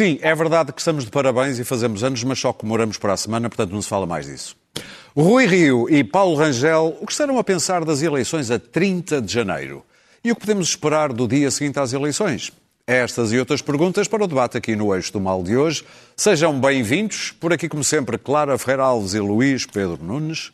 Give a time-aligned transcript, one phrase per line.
[0.00, 3.16] Sim, é verdade que estamos de parabéns e fazemos anos, mas só comemoramos para a
[3.18, 4.56] semana, portanto não se fala mais disso.
[5.14, 9.30] Rui Rio e Paulo Rangel, o que estarão a pensar das eleições a 30 de
[9.30, 9.84] janeiro?
[10.24, 12.50] E o que podemos esperar do dia seguinte às eleições?
[12.86, 15.84] Estas e outras perguntas para o debate aqui no Eixo do Mal de hoje.
[16.16, 17.32] Sejam bem-vindos.
[17.32, 20.50] Por aqui, como sempre, Clara Ferreira Alves e Luís Pedro Nunes,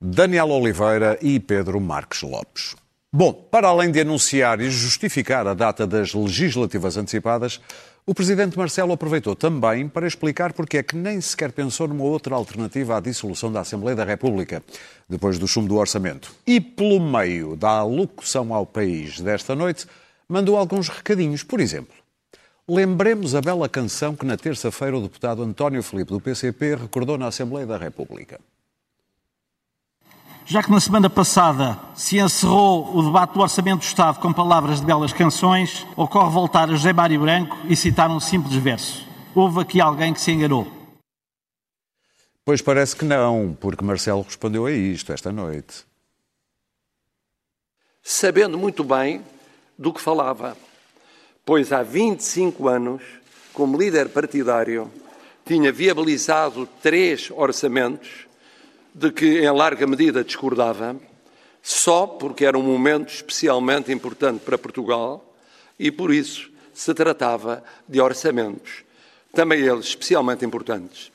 [0.00, 2.76] Daniel Oliveira e Pedro Marques Lopes.
[3.16, 7.60] Bom, para além de anunciar e justificar a data das legislativas antecipadas,
[8.06, 12.34] o presidente Marcelo aproveitou também para explicar porque é que nem sequer pensou numa outra
[12.34, 14.62] alternativa à dissolução da Assembleia da República,
[15.08, 16.30] depois do chumbo do orçamento.
[16.46, 19.86] E pelo meio da alocução ao país desta noite,
[20.28, 21.42] mandou alguns recadinhos.
[21.42, 21.94] Por exemplo,
[22.68, 27.28] lembremos a bela canção que na terça-feira o deputado António Filipe do PCP recordou na
[27.28, 28.38] Assembleia da República.
[30.46, 34.78] Já que na semana passada se encerrou o debate do Orçamento do Estado com palavras
[34.78, 39.08] de belas canções, ocorre voltar a José Mário Branco e citar um simples verso.
[39.34, 40.70] Houve aqui alguém que se enganou.
[42.44, 45.86] Pois parece que não, porque Marcelo respondeu a isto esta noite.
[48.02, 49.24] Sabendo muito bem
[49.78, 50.58] do que falava,
[51.46, 53.02] pois há 25 anos,
[53.54, 54.92] como líder partidário,
[55.46, 58.26] tinha viabilizado três orçamentos
[58.94, 60.96] de que em larga medida discordava,
[61.60, 65.34] só porque era um momento especialmente importante para Portugal
[65.78, 68.84] e por isso se tratava de orçamentos,
[69.32, 71.10] também eles especialmente importantes,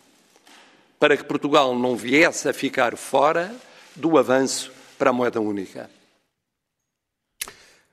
[0.99, 3.55] para que Portugal não viesse a ficar fora
[3.95, 5.89] do avanço para a moeda única.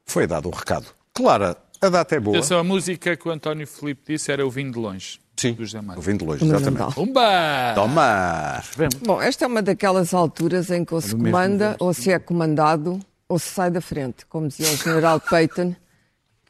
[0.05, 0.87] Foi dado o recado.
[1.13, 2.39] Clara, a data é boa.
[2.39, 5.21] Atenção, a música que o António Filipe disse era o vinho de longe.
[5.37, 6.01] Sim, do José Mário.
[6.01, 6.95] o vinho de longe, exatamente.
[6.95, 7.73] Pumba!
[7.75, 8.63] Toma!
[9.05, 12.99] Bom, esta é uma daquelas alturas em que ou se comanda, ou se é comandado,
[13.29, 14.25] ou se sai da frente.
[14.27, 15.75] Como dizia o general Peyton,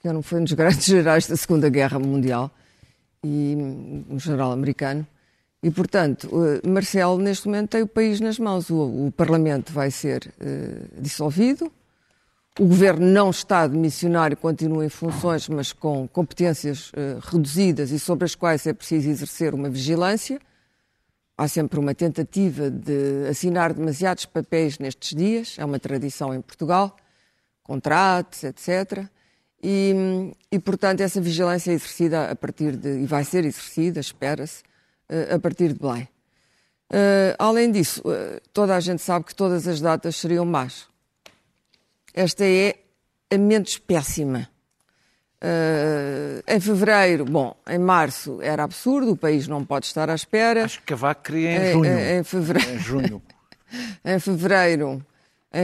[0.01, 2.51] que era um- foi um dos grandes generais da Segunda Guerra Mundial,
[3.25, 3.57] e
[4.09, 5.05] um general americano.
[5.63, 6.29] E, portanto,
[6.63, 8.71] eh, Marcelo, neste momento, tem o país nas mãos.
[8.71, 11.73] O, o Parlamento vai ser eh, dissolvido,
[12.59, 17.99] o governo não está de missionário, continua em funções, mas com competências eh, reduzidas e
[17.99, 20.41] sobre as quais é preciso exercer uma vigilância.
[21.37, 26.97] Há sempre uma tentativa de assinar demasiados papéis nestes dias, é uma tradição em Portugal,
[27.63, 29.05] contratos, etc.
[29.63, 34.63] E, e, portanto, essa vigilância é exercida a partir de, e vai ser exercida, espera-se,
[35.11, 36.09] eh, a partir de Belém.
[36.91, 38.03] Eh, além disso,
[38.55, 40.96] toda a gente sabe que todas as datas seriam más.
[42.17, 42.75] Esta é
[43.31, 44.49] a menos péssima.
[45.41, 50.65] Eh, em fevereiro, bom, em março era absurdo, o país não pode estar à espera.
[50.65, 51.99] Acho que Cavaco queria em Em- junho.
[51.99, 52.71] em- em fevereiro.
[52.75, 53.23] Em junho.
[54.05, 55.05] Em fevereiro,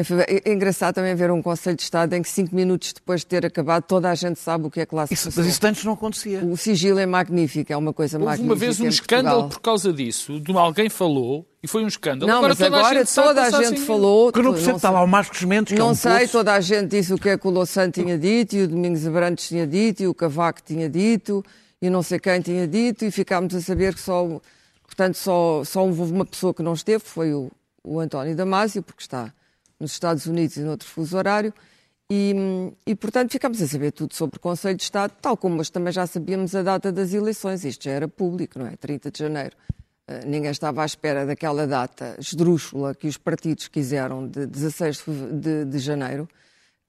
[0.05, 3.27] fevereiro- É engraçado também ver um Conselho de Estado em que cinco minutos depois de
[3.27, 5.45] ter acabado toda a gente sabe o que é que lá se Isso, passou.
[5.45, 6.45] mas isso antes não acontecia.
[6.45, 8.53] O sigilo é magnífico, é uma coisa Houve magnífica.
[8.53, 10.41] uma vez um em escândalo por causa disso.
[10.41, 12.31] De alguém falou e foi um escândalo.
[12.31, 14.27] Não, mas toda agora a gente toda a gente sem falou.
[14.33, 16.33] Porque eu não percebo, está lá o Marcos Mendes, que é Não um sei, poço.
[16.33, 19.07] toda a gente disse o que é que o Louçã tinha dito, e o Domingos
[19.07, 21.45] Abrantes tinha dito, e o Cavaco tinha dito,
[21.81, 24.41] e não sei quem tinha dito, e ficámos a saber que só,
[24.87, 27.51] portanto, só, só houve uma pessoa que não esteve, foi o,
[27.85, 29.33] o António Damásio, porque está
[29.83, 31.53] nos Estados Unidos e noutro fuso horário,
[32.11, 32.35] e,
[32.87, 35.93] e, portanto ficámos a saber tudo sobre o Conselho de Estado, tal como nós também
[35.93, 38.77] já sabíamos a data das eleições, isto já era público, não é?
[38.77, 39.57] 30 de janeiro.
[40.09, 45.03] Uh, ninguém estava à espera daquela data esdrúxula que os partidos quiseram de 16 de
[45.03, 46.29] feve- de, de janeiro,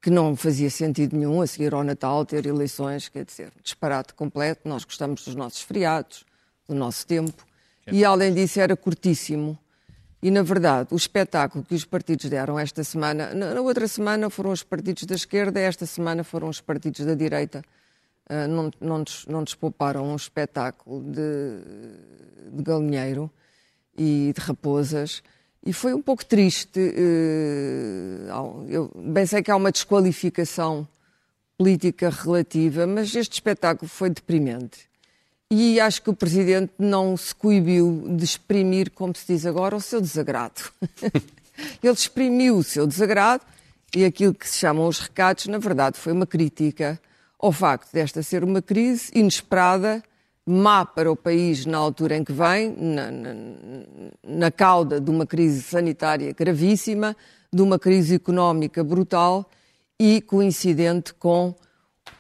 [0.02, 4.68] que não fazia sentido nenhum a seguir ao Natal ter eleições, quer dizer, disparate completo.
[4.68, 6.26] Nós gostamos dos nossos feriados,
[6.68, 7.46] do nosso tempo,
[7.90, 9.58] e além disso era curtíssimo.
[10.24, 14.52] E, na verdade, o espetáculo que os partidos deram esta semana, na outra semana foram
[14.52, 17.62] os partidos da esquerda, esta semana foram os partidos da direita.
[18.30, 23.30] Ah, não, não, nos, não nos pouparam um espetáculo de, de galinheiro
[23.98, 25.22] e de raposas.
[25.66, 26.80] E foi um pouco triste.
[28.32, 30.88] ao- Eu bem sei que há uma desqualificação
[31.58, 34.88] política relativa, mas este espetáculo foi deprimente.
[35.56, 39.80] E acho que o Presidente não se coibiu de exprimir, como se diz agora, o
[39.80, 40.60] seu desagrado.
[41.84, 43.44] Ele exprimiu o seu desagrado
[43.96, 47.00] e aquilo que se chamam os recados, na verdade, foi uma crítica
[47.38, 50.02] ao facto desta ser uma crise inesperada,
[50.44, 53.36] má para o país na altura em que vem, na, na,
[54.24, 57.16] na cauda de uma crise sanitária gravíssima,
[57.54, 59.48] de uma crise económica brutal
[60.00, 61.54] e coincidente com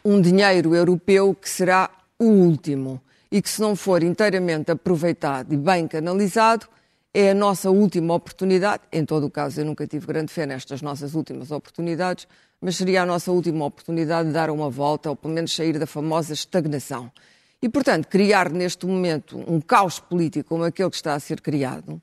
[0.06, 1.89] um dinheiro europeu que será
[2.19, 3.01] o último
[3.33, 6.68] e que, se não for inteiramente aproveitado e bem canalizado,
[7.12, 8.83] é a nossa última oportunidade.
[8.91, 12.27] Em todo o caso, eu nunca tive grande fé nestas nossas últimas oportunidades,
[12.62, 15.88] mas seria a nossa última oportunidade de dar uma volta, ou pelo menos sair da
[15.88, 17.12] famosa estagnação.
[17.59, 22.00] E, portanto, criar neste momento um caos político como aquele que está a ser criado,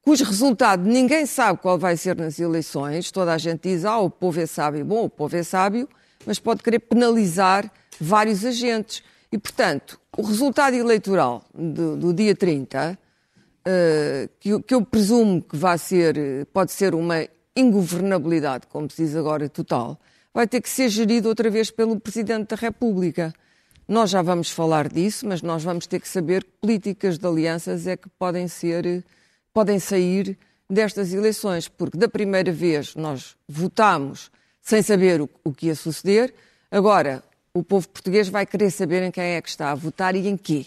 [0.00, 4.08] cujo resultado ninguém sabe qual vai ser nas eleições, toda a gente diz, ah, o
[4.08, 4.84] povo é sábio.
[4.84, 5.88] Bom, o povo é sábio,
[6.24, 7.68] mas pode querer penalizar
[8.00, 9.02] vários agentes.
[9.32, 12.98] E, portanto, o resultado eleitoral do, do dia 30,
[13.60, 19.14] uh, que, que, eu presumo que vai ser, pode ser uma ingovernabilidade, como se diz
[19.14, 20.00] agora, total,
[20.34, 23.32] vai ter que ser gerido outra vez pelo Presidente da República.
[23.86, 27.86] Nós já vamos falar disso, mas nós vamos ter que saber que políticas de alianças
[27.86, 29.04] é que podem ser,
[29.52, 30.36] podem sair
[30.68, 34.30] destas eleições, porque da primeira vez nós votámos
[34.60, 36.32] sem saber o, o que ia suceder,
[36.70, 40.28] agora o povo português vai querer saber em quem é que está a votar e
[40.28, 40.66] em quê.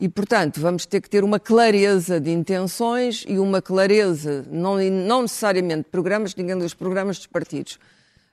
[0.00, 5.22] E, portanto, vamos ter que ter uma clareza de intenções e uma clareza, não, não
[5.22, 7.80] necessariamente de programas, ninguém lê os programas dos partidos,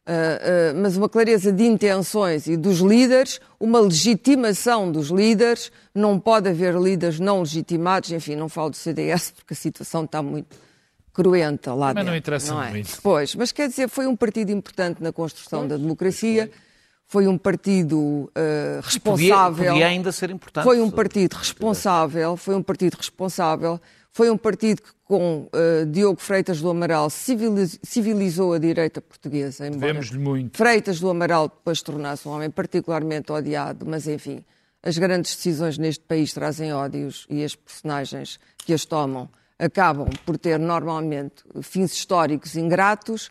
[0.06, 5.72] uh, uh, mas uma clareza de intenções e dos líderes, uma legitimação dos líderes.
[5.94, 10.22] Não pode haver líderes não legitimados, enfim, não falo do CDS porque a situação está
[10.22, 10.56] muito
[11.12, 11.96] cruenta lá mas dentro.
[11.96, 12.70] Mas não interessa não é?
[12.70, 13.02] muito.
[13.02, 16.48] Pois, mas quer dizer, foi um partido importante na construção pois, da democracia.
[16.48, 16.65] Pois
[17.08, 19.56] foi um partido uh, responsável.
[19.56, 20.64] Podia, podia, ainda ser importante.
[20.64, 23.80] Foi um partido responsável, foi um partido responsável,
[24.12, 29.70] foi um partido que com uh, Diogo Freitas do Amaral civilizou a direita portuguesa.
[29.70, 30.58] Vemos-lhe muito.
[30.58, 34.44] Freitas do Amaral depois tornasse um homem particularmente odiado, mas enfim,
[34.82, 39.30] as grandes decisões neste país trazem ódios e as personagens que as tomam
[39.60, 43.30] acabam por ter normalmente fins históricos ingratos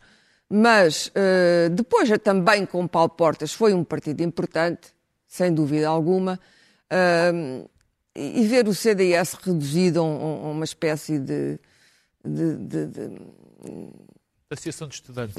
[0.51, 4.95] mas uh, depois também com Paulo Portas foi um partido importante,
[5.27, 6.39] sem dúvida alguma,
[6.93, 7.71] uh,
[8.15, 11.59] e ver o CDS reduzido a, a uma espécie de,
[12.25, 13.11] de, de, de
[14.55, 15.37] Associação de Estudantes.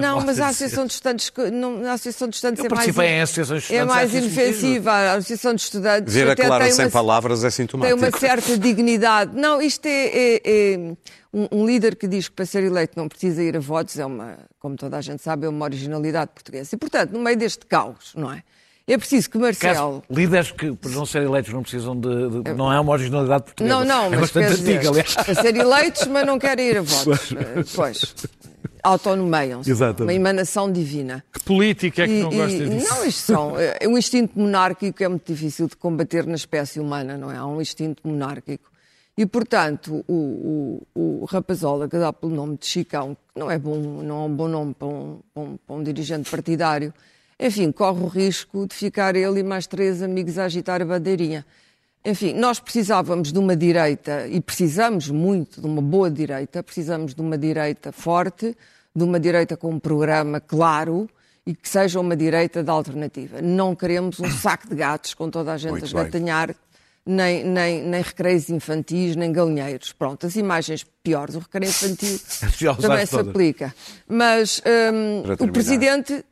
[0.00, 3.20] não, mas a Associação de Estudantes, não, a Associação de Estudantes Eu é mais, em
[3.20, 4.92] associações de é estudantes, mais inofensiva.
[4.92, 7.98] A Associação de Estudantes Ver a Clara sem uma, palavras é sintomático.
[7.98, 9.36] Tem uma certa dignidade.
[9.36, 10.78] Não, isto é, é, é
[11.32, 14.06] um, um, líder que diz que para ser eleito não precisa ir a votos, é
[14.06, 16.74] uma, como toda a gente sabe, é uma originalidade portuguesa.
[16.74, 18.42] E, portanto, no meio deste caos, não é?
[18.88, 20.00] É preciso que Marcelo.
[20.08, 22.42] líderes que, por não serem eleitos, não precisam de.
[22.42, 23.78] de não é uma originalidade portuguesa.
[23.78, 24.20] Não, não, é mas.
[24.20, 25.14] bastante antiga, dizer, aliás.
[25.16, 27.34] Para ser eleitos, mas não querem ir a votos.
[27.74, 28.14] pois.
[28.82, 29.72] Autonomeiam-se.
[30.00, 31.24] Uma emanação divina.
[31.32, 32.88] Que política é que e, não gosta e, disso?
[32.88, 33.54] Não, isto são.
[33.58, 37.36] É um instinto monárquico é muito difícil de combater na espécie humana, não é?
[37.36, 38.70] Há um instinto monárquico.
[39.18, 43.58] E, portanto, o, o, o Rapazola, que dá pelo nome de Chicão, que não é,
[43.58, 46.92] bom, não é um bom nome para um, para um, para um dirigente partidário,
[47.40, 51.46] enfim, corre o risco de ficar ele e mais três amigos a agitar a bandeirinha.
[52.06, 57.20] Enfim, nós precisávamos de uma direita, e precisamos muito de uma boa direita, precisamos de
[57.20, 58.56] uma direita forte,
[58.94, 61.10] de uma direita com um programa claro
[61.44, 63.42] e que seja uma direita de alternativa.
[63.42, 66.54] Não queremos um saco de gatos com toda a gente muito a esgatanhar,
[67.04, 69.92] nem, nem, nem recreios infantis, nem galinheiros.
[69.92, 71.34] Pronto, as imagens piores.
[71.34, 72.20] O recreio infantil
[72.80, 73.74] também se aplica.
[74.08, 76.24] Mas um, o Presidente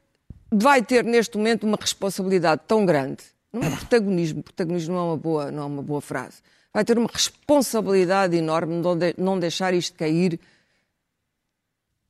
[0.53, 3.34] vai ter neste momento uma responsabilidade tão grande.
[3.55, 6.43] Não é protagonismo, protagonismo não é uma boa, não é uma boa frase.
[6.73, 10.41] Vai ter uma responsabilidade enorme de não deixar isto cair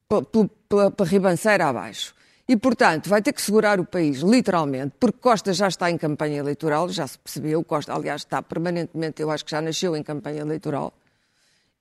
[0.09, 2.15] pela, pela ribanceira abaixo.
[2.49, 6.39] E, portanto, vai ter que segurar o país, literalmente, porque Costa já está em campanha
[6.39, 7.63] eleitoral, já se percebeu.
[7.63, 10.93] Costa, aliás, está permanentemente, eu acho que já nasceu em campanha eleitoral.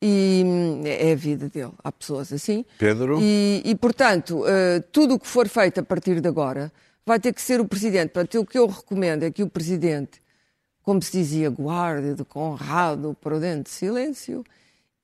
[0.02, 1.72] E hum, é a vida dele.
[1.82, 2.66] Há pessoas assim.
[2.78, 3.20] Pedro.
[3.22, 6.70] E, e portanto, uh, tudo o que for feito a partir de agora
[7.06, 8.10] vai ter que ser o Presidente.
[8.10, 10.22] Portanto, o que eu recomendo é que o Presidente,
[10.82, 14.44] como se dizia, guarde de Conrado prudente silêncio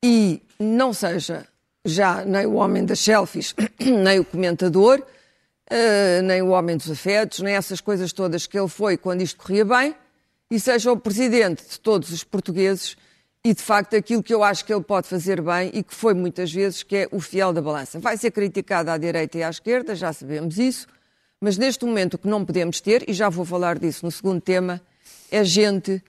[0.03, 1.45] e não seja
[1.85, 7.39] já nem o homem das selfies, nem o comentador, uh, nem o homem dos afetos,
[7.39, 9.95] nem essas coisas todas que ele foi quando isto corria bem,
[10.51, 12.97] e seja o Presidente de todos os portugueses
[13.43, 16.13] e de facto aquilo que eu acho que ele pode fazer bem e que foi
[16.13, 17.99] muitas vezes, que é o fiel da balança.
[17.99, 20.87] Vai ser criticado à direita e à esquerda, já sabemos isso,
[21.41, 24.41] mas neste momento o que não podemos ter, e já vou falar disso no segundo
[24.41, 24.81] tema,
[25.31, 26.01] é gente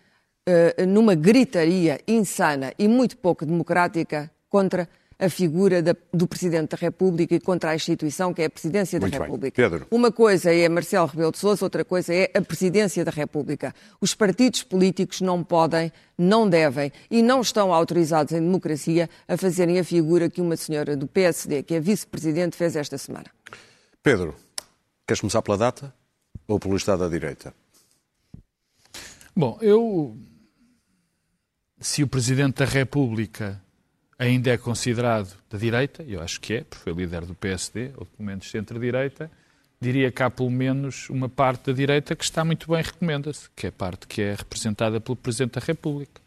[0.48, 4.88] uh, numa gritaria insana e muito pouco democrática contra
[5.20, 8.98] a figura da, do Presidente da República e contra a instituição que é a Presidência
[8.98, 9.62] da Muito República.
[9.62, 9.70] Bem.
[9.70, 9.86] Pedro.
[9.90, 13.74] Uma coisa é Marcelo Rebelo de Sousa, outra coisa é a Presidência da República.
[14.00, 19.78] Os partidos políticos não podem, não devem e não estão autorizados em democracia a fazerem
[19.78, 23.26] a figura que uma senhora do PSD, que é Vice-Presidente, fez esta semana.
[24.02, 24.34] Pedro,
[25.10, 25.92] queres começar pela data
[26.46, 27.52] ou pelo Estado da Direita?
[29.34, 30.16] Bom, eu.
[31.80, 33.60] Se o Presidente da República
[34.16, 38.04] ainda é considerado da direita, eu acho que é, porque foi líder do PSD, ou
[38.04, 39.30] pelo menos centro-direita,
[39.80, 43.66] diria que há pelo menos uma parte da direita que está muito bem, recomenda-se, que
[43.66, 46.20] é a parte que é representada pelo Presidente da República.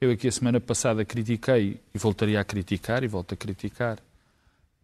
[0.00, 3.98] Eu aqui a semana passada critiquei, e voltaria a criticar, e volto a criticar,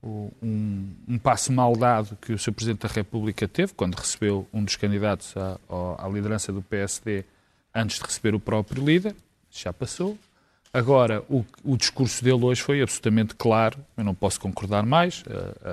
[0.04, 2.52] um, um, passo mal dado que o Sr.
[2.52, 5.58] Presidente da República teve quando recebeu um dos candidatos à,
[5.98, 7.24] à liderança do PSD
[7.74, 9.14] antes de receber o próprio líder,
[9.50, 10.18] já passou.
[10.72, 15.22] Agora, o, o, discurso dele hoje foi absolutamente claro, eu não posso concordar mais.
[15.28, 15.68] A,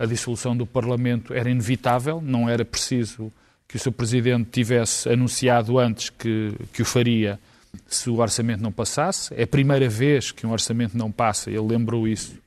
[0.00, 3.32] a, a, dissolução do Parlamento era inevitável, não era preciso
[3.68, 3.92] que o Sr.
[3.92, 7.38] Presidente tivesse anunciado antes que, que o faria
[7.86, 9.32] se o orçamento não passasse.
[9.34, 12.41] É a primeira vez que um orçamento não passa, ele lembrou isso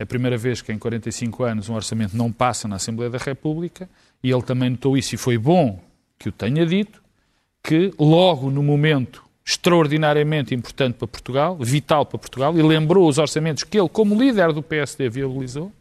[0.00, 3.88] a primeira vez que em 45 anos um orçamento não passa na Assembleia da República
[4.22, 5.78] e ele também notou isso e foi bom
[6.18, 7.02] que o tenha dito,
[7.62, 13.64] que logo no momento extraordinariamente importante para Portugal, vital para Portugal, e lembrou os orçamentos
[13.64, 15.72] que ele, como líder do PSD, viabilizou.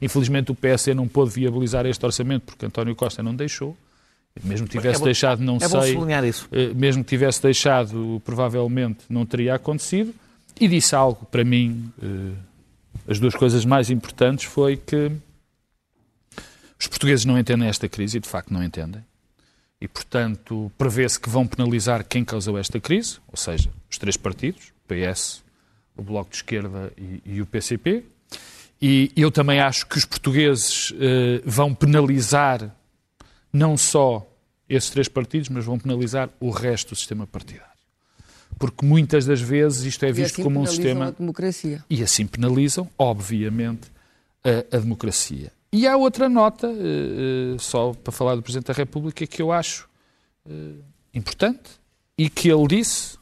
[0.00, 3.76] Infelizmente o PSD não pôde viabilizar este orçamento porque António Costa não deixou.
[4.44, 5.98] Mesmo que tivesse é deixado, não é sei.
[6.28, 6.48] isso.
[6.52, 10.14] Eh, mesmo que tivesse deixado, provavelmente não teria acontecido.
[10.60, 12.32] E disse algo para mim eh,
[13.08, 15.12] as duas coisas mais importantes foi que
[16.78, 19.04] os portugueses não entendem esta crise e, de facto, não entendem.
[19.80, 24.72] E, portanto, prevê-se que vão penalizar quem causou esta crise, ou seja, os três partidos,
[24.84, 25.42] o PS,
[25.96, 28.04] o Bloco de Esquerda e, e o PCP.
[28.80, 32.74] E eu também acho que os portugueses eh, vão penalizar
[33.50, 34.26] não só
[34.68, 37.75] esses três partidos, mas vão penalizar o resto do sistema partidário
[38.58, 41.08] porque muitas das vezes isto é visto assim como um sistema.
[41.08, 41.84] A democracia.
[41.90, 43.90] E assim penalizam, obviamente,
[44.44, 45.52] a, a democracia.
[45.72, 49.88] E há outra nota, uh, só para falar do Presidente da República, que eu acho
[50.46, 50.82] uh,
[51.12, 51.70] importante
[52.16, 53.18] e que ele disse.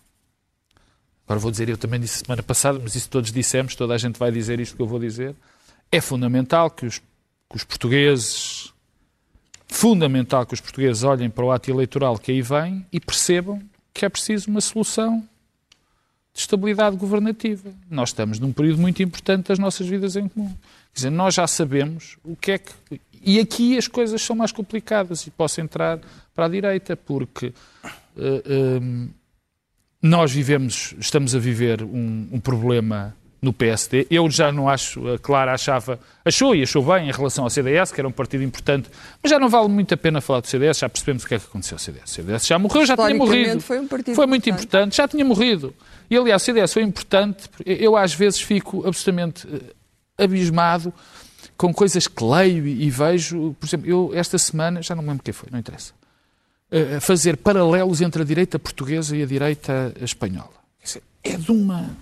[1.27, 4.19] Agora vou dizer, eu também disse semana passada, mas isso todos dissemos, toda a gente
[4.19, 5.35] vai dizer isto que eu vou dizer.
[5.91, 8.73] É fundamental que os, que os portugueses.
[9.67, 13.61] Fundamental que os portugueses olhem para o ato eleitoral que aí vem e percebam
[13.95, 15.21] que é preciso uma solução
[16.35, 17.73] de estabilidade governativa.
[17.89, 20.53] Nós estamos num período muito importante das nossas vidas em comum.
[20.93, 22.73] Quer dizer, nós já sabemos o que é que.
[23.23, 26.01] E aqui as coisas são mais complicadas e posso entrar
[26.35, 29.11] para a direita, porque uh, uh,
[30.03, 34.07] nós vivemos, estamos a viver um, um problema no PSD.
[34.11, 37.93] Eu já não acho, a Clara achava, achou e achou bem em relação ao CDS,
[37.93, 38.89] que era um partido importante,
[39.23, 41.39] mas já não vale muito a pena falar do CDS, já percebemos o que é
[41.39, 42.11] que aconteceu ao CDS.
[42.11, 43.61] O CDS já morreu, já tinha morrido.
[43.61, 44.67] Foi, um partido foi muito importante.
[44.67, 45.75] importante, já tinha morrido.
[46.11, 50.93] E aliás, o CDS foi importante, eu às vezes fico absolutamente eh, abismado
[51.57, 53.55] com coisas que leio e vejo.
[53.61, 55.93] Por exemplo, eu esta semana, já não me lembro quem foi, não interessa,
[56.71, 60.65] eh, fazer paralelos entre a direita portuguesa e a direita espanhola.
[61.23, 61.97] É de uma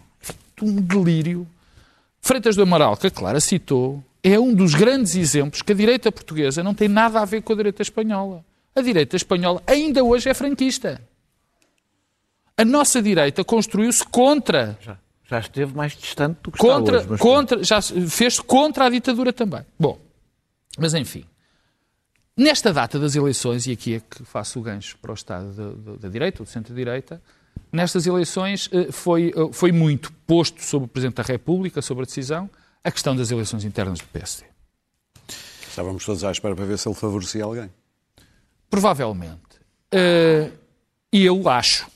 [0.62, 1.46] um delírio.
[2.20, 6.12] Freitas do Amaral, que a Clara citou, é um dos grandes exemplos que a direita
[6.12, 8.44] portuguesa não tem nada a ver com a direita espanhola.
[8.74, 11.02] A direita espanhola ainda hoje é franquista.
[12.56, 14.78] A nossa direita construiu-se contra.
[14.80, 14.96] Já,
[15.28, 17.22] já, esteve mais distante do que contra, está hoje.
[17.22, 19.66] Contra, já fez contra a ditadura também.
[19.78, 19.98] Bom,
[20.78, 21.24] mas enfim.
[22.36, 25.92] Nesta data das eleições, e aqui é que faço o gancho para o Estado da,
[25.92, 27.20] da, da direita, do centro-direita,
[27.72, 32.06] nestas eleições eh, foi, eh, foi muito posto sobre o Presidente da República, sobre a
[32.06, 32.48] decisão,
[32.84, 34.46] a questão das eleições internas do PSD.
[35.66, 37.70] Estávamos todos à espera para ver se ele favorecia alguém.
[38.68, 39.40] Provavelmente.
[39.94, 40.52] Uh,
[41.10, 41.86] e eu acho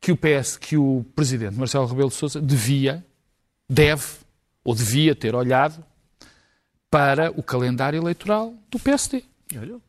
[0.00, 3.04] que o PS, que o Presidente Marcelo Rebelo de Sousa devia,
[3.68, 4.04] deve,
[4.64, 5.82] ou devia ter olhado
[6.90, 9.24] para o calendário eleitoral do PSD.
[9.56, 9.80] Olhou.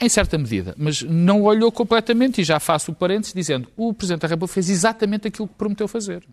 [0.00, 4.22] Em certa medida, mas não olhou completamente, e já faço o parênteses dizendo o Presidente
[4.22, 6.26] da República fez exatamente aquilo que prometeu fazer.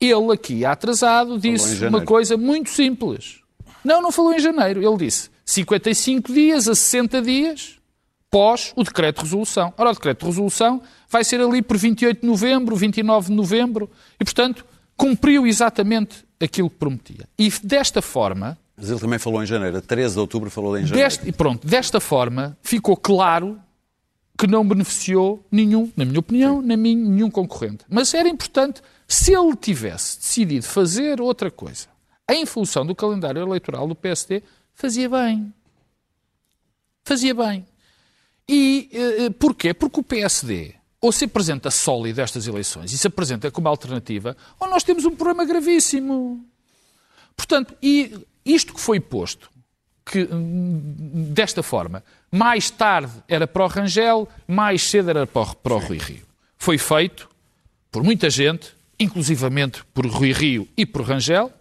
[0.00, 3.40] Ele aqui, atrasado, disse uma coisa muito simples.
[3.84, 4.82] Não, não falou em janeiro.
[4.82, 7.78] Ele disse 55 dias a 60 dias
[8.32, 9.72] pós o decreto de resolução.
[9.76, 13.90] Ora, o decreto de resolução vai ser ali por 28 de novembro, 29 de novembro,
[14.18, 14.64] e, portanto,
[14.96, 17.28] cumpriu exatamente aquilo que prometia.
[17.38, 19.76] E desta forma, mas ele também falou em janeiro.
[19.76, 21.08] A 13 de outubro falou em janeiro.
[21.08, 23.56] Deste, pronto, desta forma ficou claro
[24.36, 26.66] que não beneficiou nenhum, na minha opinião, Sim.
[26.66, 27.84] nem nenhum concorrente.
[27.88, 31.86] Mas era importante, se ele tivesse decidido fazer outra coisa,
[32.28, 34.42] em função do calendário eleitoral do PSD,
[34.74, 35.54] fazia bem.
[37.04, 37.64] Fazia bem.
[38.48, 38.90] E
[39.28, 39.72] uh, porquê?
[39.72, 44.68] Porque o PSD ou se apresenta sólido estas eleições e se apresenta como alternativa, ou
[44.68, 46.44] nós temos um problema gravíssimo.
[47.36, 49.50] Portanto, e isto que foi posto,
[50.04, 50.28] que,
[51.32, 55.78] desta forma, mais tarde era para o Rangel, mais cedo era para o, para o
[55.78, 56.26] Rui Rio.
[56.58, 57.28] Foi feito
[57.90, 61.52] por muita gente, inclusivamente por Rui Rio e por Rangel,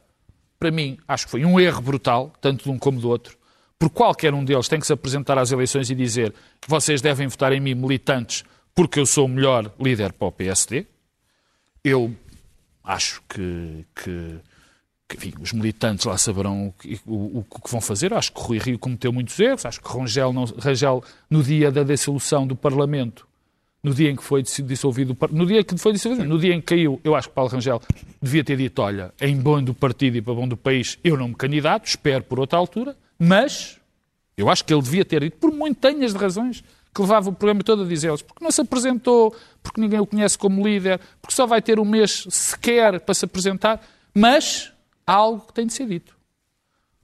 [0.62, 3.36] para mim, acho que foi um erro brutal, tanto de um como do outro,
[3.80, 6.34] porque qualquer um deles tem que se apresentar às eleições e dizer
[6.68, 8.44] vocês devem votar em mim, militantes,
[8.76, 10.86] porque eu sou o melhor líder para o PSD.
[11.84, 12.16] Eu
[12.84, 14.40] acho que, que
[15.16, 18.14] enfim, os militantes lá saberão o que, o, o que vão fazer.
[18.14, 19.66] Acho que Rui Rio cometeu muitos erros.
[19.66, 23.28] Acho que Rangel, não, Rangel no dia da dissolução do Parlamento,
[23.84, 26.68] no dia em que foi dissolvido, no dia que foi dissolvido, no dia em que
[26.68, 27.82] caiu, eu acho que Paulo Rangel
[28.22, 31.30] devia ter dito, olha, em bom do partido e para bom do país, eu não
[31.30, 33.80] me candidato, espero por outra altura, mas
[34.38, 36.64] eu acho que ele devia ter dito, por montanhas de razões,
[36.94, 40.38] que levava o programa todo a dizer-lhes, porque não se apresentou, porque ninguém o conhece
[40.38, 43.82] como líder, porque só vai ter um mês sequer para se apresentar,
[44.14, 44.72] mas
[45.12, 46.16] algo que tem de ser dito.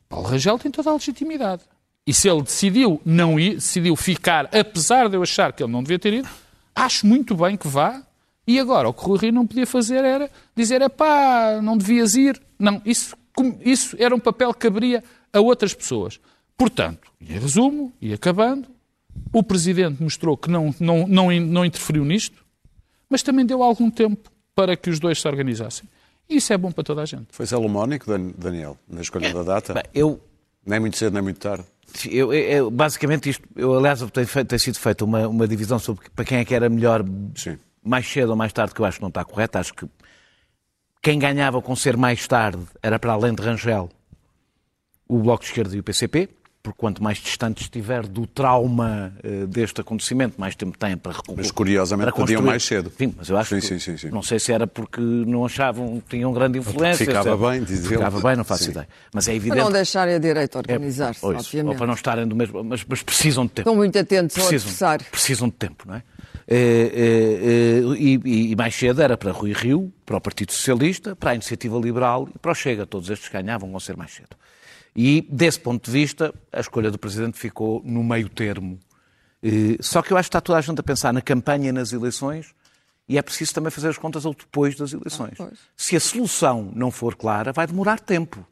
[0.08, 1.64] Paulo Rangel tem toda a legitimidade.
[2.06, 5.84] E se ele decidiu não ir, decidiu ficar, apesar de eu achar que ele não
[5.84, 6.30] devia ter ido,
[6.74, 8.02] acho muito bem que vá.
[8.48, 12.16] E agora, o que o Rui não podia fazer era dizer, é pá, não devias
[12.16, 12.42] ir.
[12.58, 13.14] Não, isso,
[13.60, 16.18] isso era um papel que caberia a outras pessoas.
[16.58, 18.70] Portanto, em resumo, e acabando,
[19.34, 22.46] o Presidente mostrou que não, não, não, não interferiu nisto,
[23.10, 25.88] mas também deu algum tempo para que os dois se organizassem.
[26.30, 27.28] E isso é bom para toda a gente.
[27.32, 28.06] Foi salomónico,
[28.38, 29.74] Daniel, na escolha da data?
[29.74, 30.22] Bem, eu...
[30.66, 31.64] Nem muito cedo, nem muito tarde.
[32.10, 36.26] Eu, eu, basicamente, isto, eu, aliás, tem, tem sido feita uma, uma divisão sobre para
[36.26, 37.58] quem é que era melhor Sim.
[37.82, 39.60] mais cedo ou mais tarde, que eu acho que não está correta.
[39.60, 39.88] Acho que
[41.02, 43.90] quem ganhava com ser mais tarde era, para além de Rangel,
[45.08, 46.30] o Bloco de Esquerda e o PCP
[46.68, 51.38] porque quanto mais distante estiver do trauma uh, deste acontecimento, mais tempo tem para recuperar.
[51.38, 52.92] Mas curiosamente podiam mais cedo.
[52.98, 54.10] Sim, mas eu acho sim, que, sim, sim, sim.
[54.10, 57.06] não sei se era porque não achavam, tinham grande influência.
[57.06, 57.88] Ficava bem, dizer.
[57.88, 58.72] Ficava bem, não faço sim.
[58.72, 58.88] ideia.
[59.14, 59.56] Mas é evidente.
[59.56, 61.72] Para não deixarem a direita organizar-se, é, obviamente.
[61.72, 63.70] Ou para não estarem do mesmo, mas, mas precisam de tempo.
[63.70, 65.06] Estão muito atentos precisam, ao adversário.
[65.10, 66.04] Precisam de tempo, não é?
[66.50, 71.16] É, é, é, e, e, mais cedo era para Rui Rio, para o Partido Socialista,
[71.16, 72.86] para a Iniciativa Liberal e para o Chega.
[72.86, 74.36] Todos estes ganhavam, vão ser mais cedo.
[74.98, 78.80] E, desse ponto de vista, a escolha do Presidente ficou no meio termo.
[79.80, 81.94] Só que eu acho que está toda a gente a pensar na campanha e nas
[81.94, 82.56] eleições
[83.08, 85.40] e é preciso também fazer as contas ao depois das eleições.
[85.40, 88.46] Ah, Se a solução não for clara, vai demorar tempo.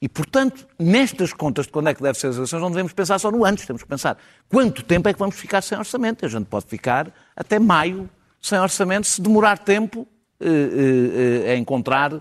[0.00, 3.18] E, portanto, nestas contas de quando é que devem ser as eleições, não devemos pensar
[3.18, 4.16] só no antes, temos que pensar
[4.48, 6.24] quanto tempo é que vamos ficar sem orçamento.
[6.24, 8.08] A gente pode ficar até maio
[8.40, 10.06] sem orçamento se demorar tempo
[10.38, 12.20] eh, eh, eh a encontrar eh,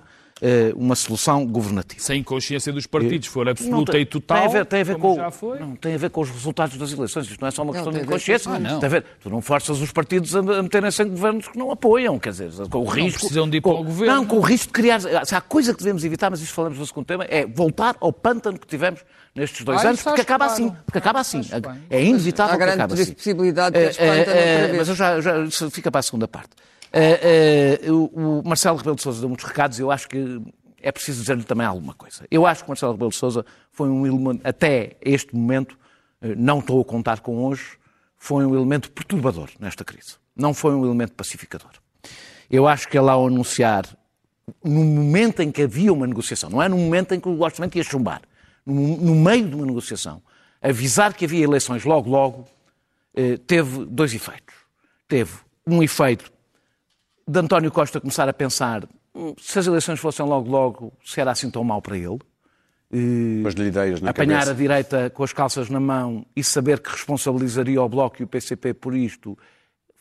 [0.75, 2.01] uma solução governativa.
[2.01, 4.97] Sem consciência dos partidos, for absoluta tem, e total, tem a ver, tem a ver
[4.97, 5.15] com,
[5.59, 7.29] Não, tem a ver com os resultados das eleições.
[7.29, 8.51] Isto não é só uma questão não, de consciência.
[8.51, 8.79] Ah, não.
[8.79, 12.19] Tem a ver, tu não forças os partidos a meterem-se em governos que não apoiam,
[12.19, 13.19] quer dizer, com o não risco...
[13.19, 14.15] precisam de ir com, para o governo.
[14.15, 14.99] Não, com o risco de criar...
[14.99, 18.11] Se há coisa que devemos evitar, mas isto falamos no segundo tema, é voltar ao
[18.11, 19.01] pântano que tivemos
[19.35, 20.63] nestes dois ah, anos, porque acaba, claro.
[20.63, 21.41] assim, porque acaba assim.
[21.89, 23.01] É inevitável que acabe assim.
[23.01, 26.49] Há grande possibilidade de é, é, Mas eu já, já, fica para a segunda parte.
[26.95, 30.41] Uh, uh, o Marcelo Rebelo de Sousa deu muitos recados e eu acho que
[30.81, 32.25] é preciso dizer-lhe também alguma coisa.
[32.29, 35.77] Eu acho que Marcelo Rebelo de Sousa foi um elemento, até este momento,
[36.21, 37.77] eh, não estou a contar com hoje,
[38.15, 40.17] foi um elemento perturbador nesta crise.
[40.35, 41.71] Não foi um elemento pacificador.
[42.51, 43.85] Eu acho que ele, ao anunciar,
[44.63, 47.75] no momento em que havia uma negociação, não é no momento em que o orçamento
[47.75, 48.21] ia chumbar,
[48.63, 50.21] no, meio de uma negociação,
[50.61, 52.47] avisar que havia eleições logo, logo,
[53.15, 54.53] eh, teve dois efeitos.
[55.07, 55.33] Teve
[55.65, 56.31] um efeito
[57.27, 58.87] de António Costa começar a pensar
[59.39, 62.19] se as eleições fossem logo, logo, se era assim tão mal para ele.
[63.43, 64.51] Mas lhe ideias na apanhar cabeça.
[64.51, 68.27] a direita com as calças na mão e saber que responsabilizaria o Bloco e o
[68.27, 69.37] PCP por isto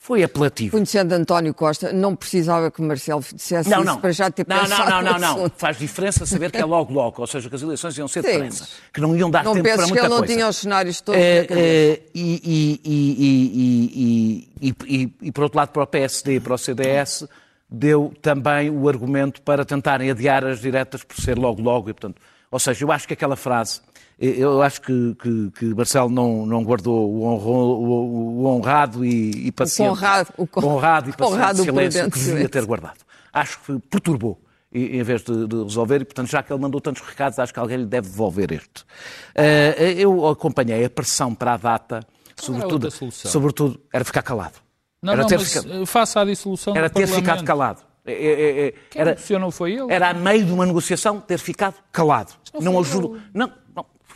[0.04, 0.72] foi apelativo.
[0.72, 4.00] Conhecendo António Costa, não precisava que Marcelo dissesse não, isso não.
[4.02, 5.50] para já ter não, pensado Não, não, não, não.
[5.56, 7.22] Faz diferença saber que é logo, logo.
[7.22, 8.32] Ou seja, que as eleições iam ser Sim.
[8.32, 8.68] depressa.
[8.92, 10.02] Que não iam dar não tempo para muita coisa.
[10.02, 11.46] Não penso que ele não tinha os cenários todos é.
[11.48, 16.58] É, e, e, e, e, e, por outro lado, para o PSD e para o
[16.58, 17.26] CDS
[17.70, 21.88] deu também o argumento para tentarem adiar as diretas por ser logo logo.
[21.88, 23.80] E, portanto, ou seja, eu acho que aquela frase,
[24.18, 29.48] eu acho que, que, que Marcelo não, não guardou o, honro, o, o honrado e,
[29.48, 30.64] e paciente, o honrado, o con...
[30.64, 32.98] honrado e paciente honrado silêncio que devia ter guardado.
[33.32, 34.40] Acho que perturbou
[34.74, 37.60] em vez de, de, resolver, e portanto, já que ele mandou tantos recados, acho que
[37.60, 38.82] alguém lhe deve devolver este.
[38.82, 42.00] Uh, eu acompanhei a pressão para a data,
[42.36, 44.58] sobretudo, sobretudo era ficar calado.
[45.00, 45.86] Não, era não, ter mas ficado...
[45.86, 47.82] faça a dissolução Era ter ficado calado.
[48.06, 49.92] É, é, é, é Quem era, não foi ele?
[49.92, 52.32] Era a meio de uma negociação ter ficado calado.
[52.54, 53.18] Não, não ajudou.
[53.32, 53.52] Não, não,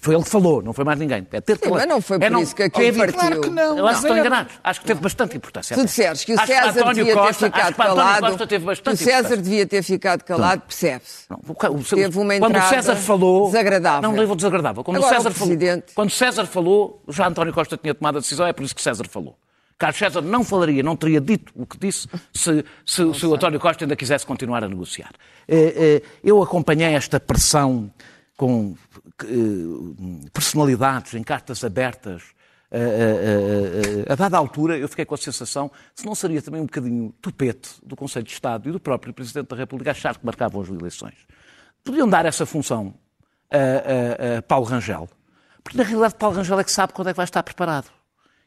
[0.09, 1.27] foi ele que falou, não foi mais ninguém.
[1.31, 3.15] É ter Sim, mas não foi por é, não, isso que aquilo partiu.
[3.15, 3.77] Claro que não.
[3.77, 4.55] Eu acho que estão enganados.
[4.65, 5.77] Acho que teve bastante importância.
[5.77, 9.67] Se disseres que o César que devia Costa, ter ficado calado, teve o César devia
[9.67, 11.27] ter ficado calado, percebe-se.
[11.95, 14.11] Teve uma entrada quando o César falou, desagradável.
[14.11, 14.83] Não, levou desagradável.
[14.83, 15.81] Quando Agora, o César o presidente...
[15.81, 18.81] falou, quando César falou, já António Costa tinha tomado a decisão, é por isso que
[18.81, 19.37] César falou.
[19.77, 23.61] Carlos César não falaria, não teria dito o que disse se, se, se o António
[23.61, 25.11] Costa ainda quisesse continuar a negociar.
[25.47, 27.91] Eh, eh, eu acompanhei esta pressão
[28.39, 28.77] com
[30.33, 32.23] personalidades em cartas abertas,
[32.71, 36.61] a, a, a, a, dada altura, eu fiquei com a sensação se não seria também
[36.61, 40.25] um bocadinho tupete do Conselho de Estado e do próprio Presidente da República achar que
[40.25, 41.15] marcavam as eleições.
[41.83, 42.95] Podiam dar essa função
[43.51, 45.09] a, Paulo Rangel,
[45.65, 47.91] porque na realidade Paulo Rangel é que sabe quando é que vai estar preparado.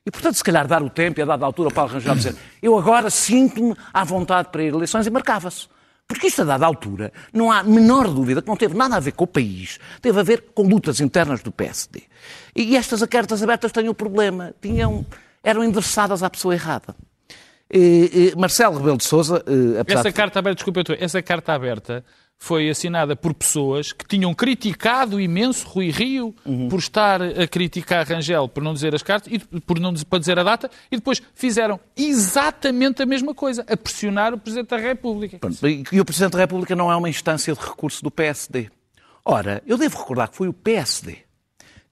[0.06, 2.78] E, portanto, se calhar dar o tempo e a dada altura Paulo Rangel dizer eu
[2.78, 5.68] agora sinto-me à vontade para ir a eleições e marcava-se.
[6.12, 9.14] Porque isto, a dada altura, não há menor dúvida que não teve nada a ver
[9.14, 12.04] com o país, teve a ver com lutas internas do PSD.
[12.56, 15.06] E estas cartas abertas têm o um problema, tinham,
[15.44, 16.96] eram endereçadas à pessoa errada.
[17.74, 19.44] E, e, Marcelo Rebelo de Sousa,
[19.88, 20.12] essa de...
[20.12, 22.04] carta aberta, desculpa, essa carta aberta
[22.44, 26.70] foi assinada por pessoas que tinham criticado imenso Rui Rio uhum.
[26.70, 30.40] por estar a criticar Rangel, por não dizer as cartas, e por não para dizer
[30.40, 35.38] a data, e depois fizeram exatamente a mesma coisa, a pressionar o Presidente da República.
[35.92, 38.72] E o Presidente da República não é uma instância de recurso do PSD.
[39.24, 41.20] Ora, eu devo recordar que foi o PSD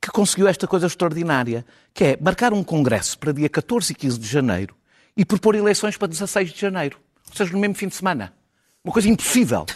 [0.02, 4.18] que conseguiu esta coisa extraordinária, que é marcar um congresso para dia 14 e 15
[4.18, 4.76] de janeiro
[5.16, 6.98] e propor eleições para 16 de janeiro,
[7.30, 8.34] ou seja, no mesmo fim de semana.
[8.90, 9.68] Uma coisa impossível.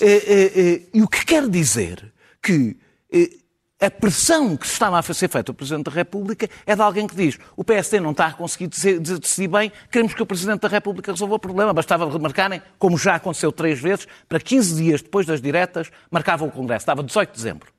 [0.00, 2.76] é, é, é, e o que quer dizer que
[3.80, 7.16] a pressão que estava a ser feita ao Presidente da República é de alguém que
[7.16, 11.10] diz o PSD não está a conseguir decidir bem, queremos que o Presidente da República
[11.10, 11.72] resolva o problema.
[11.72, 16.52] Bastava remarcarem, como já aconteceu três vezes, para 15 dias depois das diretas, marcavam o
[16.52, 16.84] Congresso.
[16.84, 17.72] Estava 18 de dezembro.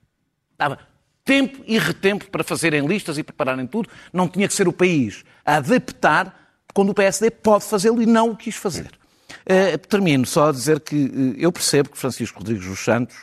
[0.51, 0.79] Estava
[1.23, 3.87] tempo e retempo para fazerem listas e prepararem tudo.
[4.11, 8.31] Não tinha que ser o país a adaptar quando o PSD pode fazê-lo e não
[8.31, 8.99] o quis fazer.
[9.45, 13.15] Uh, termino só a dizer que uh, eu percebo que Francisco Rodrigues dos Santos,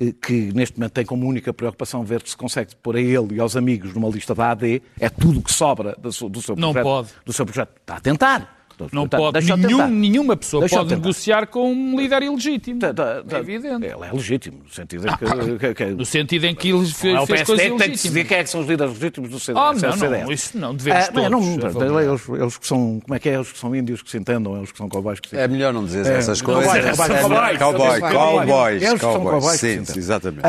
[0.00, 3.40] uh, que neste momento tem como única preocupação ver se consegue pôr a ele e
[3.40, 6.56] aos amigos numa lista da AD, é tudo o que sobra do, seu, do seu
[6.56, 6.84] Não projeto.
[6.84, 7.08] Pode.
[7.24, 7.72] Do seu projeto.
[7.80, 8.57] Está a tentar.
[8.92, 12.80] Não pode, nenhum, nenhuma pessoa Deixa pode negociar com um líder ilegítimo.
[12.80, 13.36] Tá, tá, tá.
[13.36, 13.86] É evidente.
[13.86, 15.24] Ele é legítimo, no sentido em que...
[15.24, 18.24] Ah, que, que no sentido em que ele fez, não, fez coisas tem que decidir
[18.26, 19.60] quem é que são os líderes legítimos do CDS.
[19.60, 21.30] Oh, não, não, isso não, devemos ah, todos.
[21.30, 24.18] Não, eles, eles que são, como é que é, eles que são índios que se
[24.18, 25.36] entendam, eles que são cowboys que se...
[25.36, 26.64] É melhor não dizer é, essas coisas.
[26.64, 28.82] Cowboys, cowboys, cowboys.
[28.82, 30.42] Eles são cowboys Sim, exatamente.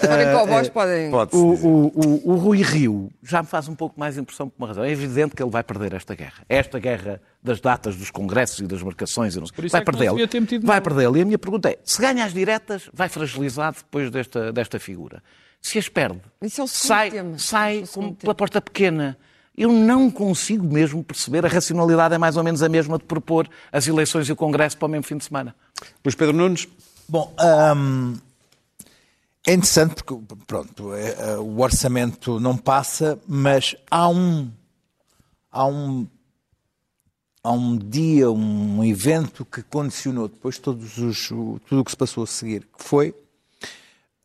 [0.00, 1.10] Se forem cowboys podem...
[1.32, 4.84] O Rui Rio já me faz um pouco mais impressão por uma razão.
[4.84, 6.42] É evidente que ele vai perder esta guerra.
[6.48, 9.36] Esta guerra das datas dos congressos e das marcações.
[9.36, 9.68] Não sei.
[9.68, 10.18] Vai é perdê-lo.
[10.62, 11.16] Vai perdê-lo.
[11.18, 15.22] E a minha pergunta é, se ganha as diretas, vai fragilizar depois desta, desta figura.
[15.60, 19.18] Se as perde, é sai, sai como pela porta pequena.
[19.56, 21.44] Eu não consigo mesmo perceber.
[21.44, 24.76] A racionalidade é mais ou menos a mesma de propor as eleições e o Congresso
[24.76, 25.54] para o mesmo fim de semana.
[26.02, 26.66] Pois Pedro Nunes.
[27.06, 27.34] Bom,
[27.76, 28.16] hum,
[29.46, 34.50] é interessante porque, pronto, é, é, o orçamento não passa, mas há um,
[35.52, 36.06] há um
[37.44, 42.24] há um dia, um evento que condicionou depois todos os, tudo o que se passou
[42.24, 43.14] a seguir, que foi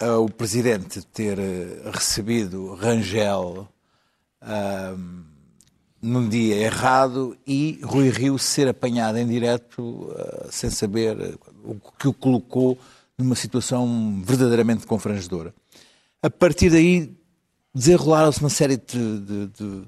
[0.01, 3.67] uh, o Presidente ter uh, recebido Rangel
[4.41, 5.25] uh,
[6.01, 10.15] num dia errado e Rui Rio ser apanhado em direto
[10.49, 12.77] sem saber o que o colocou
[13.17, 15.53] numa situação verdadeiramente confrangedora.
[16.23, 17.13] A partir daí
[17.75, 19.86] desenrolaram-se uma série de, de, de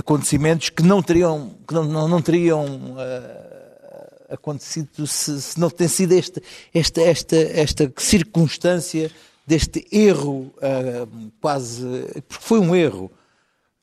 [0.00, 5.88] acontecimentos que não teriam, que não, não, não teriam uh, acontecido se, se, não tem
[5.88, 6.42] sido este,
[6.74, 9.10] esta, esta, esta circunstância
[9.46, 11.84] deste erro uh, quase.
[12.28, 13.10] porque foi um erro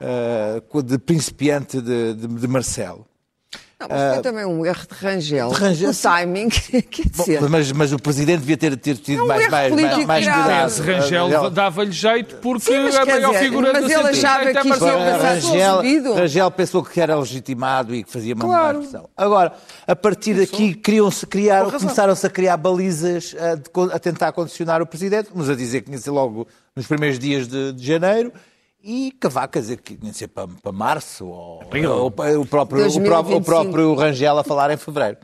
[0.02, 3.06] uh, de principiante de, de, de Marcelo.
[3.80, 5.50] Não, mas foi uh, também um erro de Rangel.
[5.50, 6.50] De Rangel o timing,
[6.90, 7.42] quer dizer.
[7.42, 10.68] Bom, mas, mas, o Presidente devia ter, ter tido um mais, mais, mais, mais cuidado.
[10.68, 14.68] Esse Rangel dava-lhe jeito porque Sim, a maior dizer, figura mas ele achava que isto
[14.68, 18.80] ia passar Rangel, Rangel pensou que era legitimado e que fazia uma claro.
[18.80, 19.10] pressão.
[19.16, 19.54] Agora,
[19.86, 25.30] a partir daqui, criam-se, criaram, começaram-se a criar balizas a, a, tentar condicionar o Presidente,
[25.36, 28.34] mas a dizer que tinha logo nos primeiros dias de, de janeiro,
[28.84, 32.12] e Cavaco, quer dizer, que de ser para, para março, ou, ou, o,
[32.46, 35.18] próprio, o, próprio, o próprio Rangel a falar em fevereiro.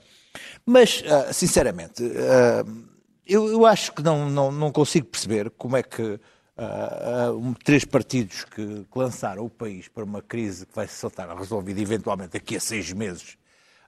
[0.66, 2.88] Mas, uh, sinceramente, uh,
[3.26, 7.86] eu, eu, acho que não, não, não, consigo perceber como é que uh, um, três
[7.86, 12.32] partidos que, que, lançaram o país para uma crise que vai se saltar resolvida eventualmente
[12.32, 13.38] daqui a seis meses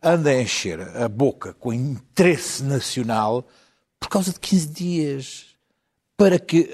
[0.03, 3.45] andem a encher a boca com interesse nacional
[3.99, 5.45] por causa de 15 dias.
[6.17, 6.69] Para que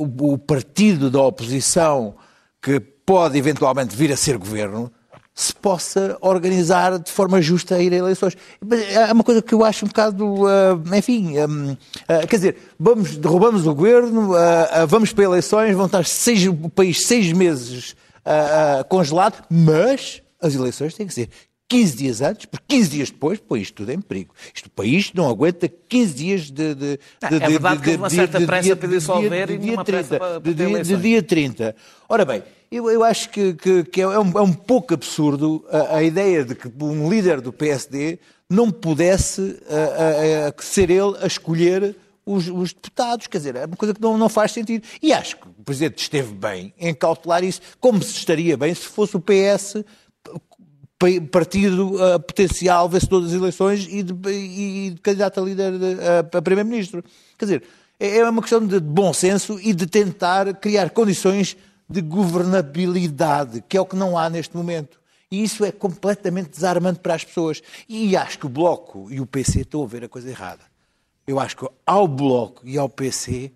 [0.00, 2.16] o, o partido da oposição
[2.60, 4.92] que pode eventualmente vir a ser governo,
[5.34, 8.36] se possa organizar de forma justa a ir a eleições.
[8.92, 13.16] É uma coisa que eu acho um bocado, uh, enfim, um, uh, quer dizer, vamos,
[13.16, 17.96] derrubamos o governo, uh, vamos para eleições, vão estar seis, o país seis meses
[18.88, 21.30] congelado, mas as eleições têm que ser
[21.70, 24.34] 15 dias antes, porque 15 dias depois põe isto tudo em perigo.
[24.52, 26.74] Isto, o país não aguenta 15 dias de.
[26.74, 30.08] de, de é verdade que houve uma certa pressa para dissolver e dia nenhuma pressa
[30.08, 31.76] 30, para- para de, dia, de dia 30.
[32.08, 35.96] Ora bem, eu, eu acho que, que- que é, um, é um pouco absurdo a,
[35.98, 38.18] a ideia de que um líder do PSD
[38.50, 41.94] não pudesse a- a- ser ele a escolher
[42.26, 43.26] os, os deputados.
[43.28, 44.84] Quer dizer, é uma coisa que não, não faz sentido.
[45.00, 48.86] E acho que o Presidente esteve bem em cautelar isso, como se estaria bem se
[48.86, 49.84] fosse o PS
[51.32, 55.96] partido uh, potencial vencedor das eleições e, de, e- de candidato a líder de-
[56.34, 57.02] a, a primeiro-ministro.
[57.38, 57.62] Quer dizer,
[57.98, 61.56] é, é uma questão de bom senso e de tentar criar condições
[61.88, 65.00] de governabilidade, que é o que não há neste momento.
[65.30, 67.62] E isso é completamente desarmante para as pessoas.
[67.88, 70.62] E acho que o Bloco e o PC estão a ver a coisa errada.
[71.26, 73.52] Eu acho que ao Bloco e ao PC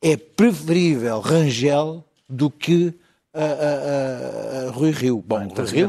[0.00, 2.94] é preferível Rangel do que
[3.34, 5.22] a, a- a- a Rui Rio.
[5.26, 5.86] Bom, Rui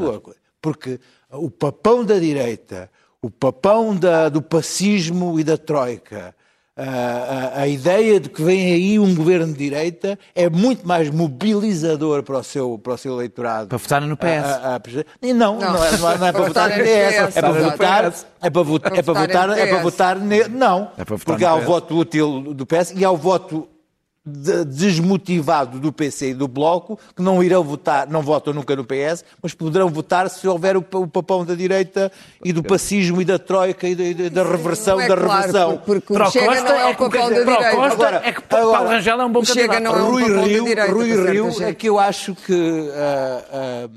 [0.60, 0.98] porque
[1.32, 2.90] o papão da direita,
[3.22, 6.34] o papão da- do pacismo e da troika,
[6.76, 11.10] a, a- a ideia de que vem aí um governo de direita é muito mais
[11.10, 13.68] mobilizador para o seu, para o seu eleitorado.
[13.68, 14.44] Para votarem no PS.
[14.44, 15.84] A- a- a- e não, não, Não.
[15.84, 18.04] é, não é- não é para votar no PS, é para votar,
[18.40, 19.82] é para, votar, é para votar, é para PS.
[19.82, 23.16] votar não, É para votar porque há o voto útil do PS e há o
[23.16, 23.68] voto
[24.24, 28.84] de- desmotivado do PC e do Bloco que não irão votar, não votam nunca no
[28.84, 32.12] PS, mas poderão votar se houver o, o papão da direita
[32.44, 35.76] e do pacismo e da troika e da, e da- reversão é da claro, reversão.
[35.78, 37.40] Porque Para o o Chega Costa não é é o que o papel da Para
[37.40, 37.76] o direita.
[37.76, 39.82] Costa Agora- é que Paulo agora, Rangel é um bom o Chega candidato.
[39.82, 41.62] não é um Rui papão Rio, direita, Rui Rio gente.
[41.64, 43.88] é que eu acho que ah, ah,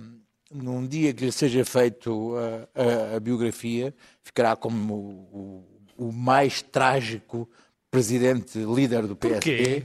[0.54, 5.64] num dia que lhe seja feito ah, a, a biografia, ficará como o,
[5.98, 7.48] o- o mais trágico
[7.92, 9.40] presidente líder do PSD.
[9.82, 9.84] Porquê?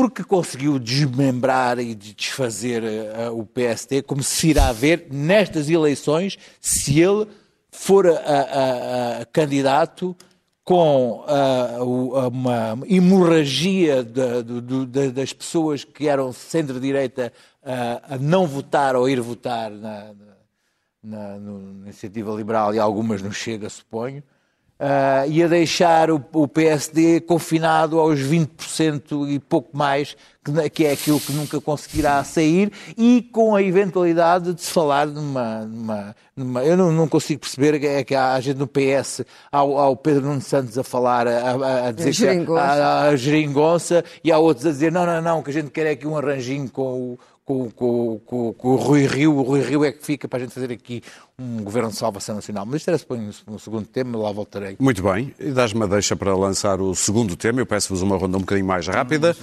[0.00, 2.82] Porque conseguiu desmembrar e desfazer
[3.14, 7.26] ah, o PSD, como se irá ver nestas eleições, se ele
[7.70, 10.16] for a- a- a candidato
[10.64, 11.84] com a
[12.28, 17.30] uma hemorragia do- do- da- das pessoas que eram centro-direita
[17.62, 20.12] ah, a não votar ou ir votar na,
[21.02, 24.22] na, no- na Iniciativa Liberal e algumas no Chega, suponho,
[24.80, 30.86] ah, e a deixar o, o PSD confinado aos 20% e pouco mais, que, que
[30.86, 35.60] é aquilo que nunca conseguirá sair, e com a eventualidade de se falar numa.
[35.66, 39.94] numa- numa- eu não, não consigo perceber é que há gente no PS, ao, ao
[39.94, 42.62] Pedro Nuno Santos a falar, a, a- a dizer que Geringonça.
[42.62, 45.86] há- a geringonça e há outros a dizer não, não, não, que a gente quer
[45.86, 49.60] é aqui um arranjinho com o, com, com, com, com o Rui Rio, o Rui
[49.62, 51.02] Rio é que fica para a gente fazer aqui
[51.38, 52.64] um governo de salvação nacional.
[52.64, 54.76] Mas isto era suponho um segundo tema, lá voltarei.
[54.78, 57.60] Muito bem, e dás-me a deixa para lançar o segundo tema.
[57.60, 59.36] Eu peço-vos uma ronda um bocadinho mais rápida.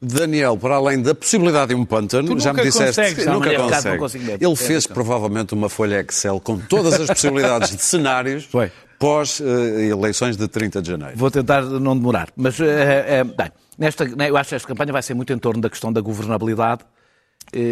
[0.00, 3.54] Daniel, para além da possibilidade de um pântano, já me disseste consegues, que não, nunca
[3.56, 3.98] consegue.
[4.24, 4.34] não.
[4.34, 8.70] Ele É fez provavelmente uma folha Excel com todas as possibilidades de cenários Foi.
[8.98, 11.16] pós-eleições de 30 de janeiro.
[11.16, 12.28] Vou tentar não demorar.
[12.36, 15.38] Mas, eh, eh, bem, nesta, né, eu acho que esta campanha vai ser muito em
[15.38, 16.86] torno da questão da governabilidade, eh,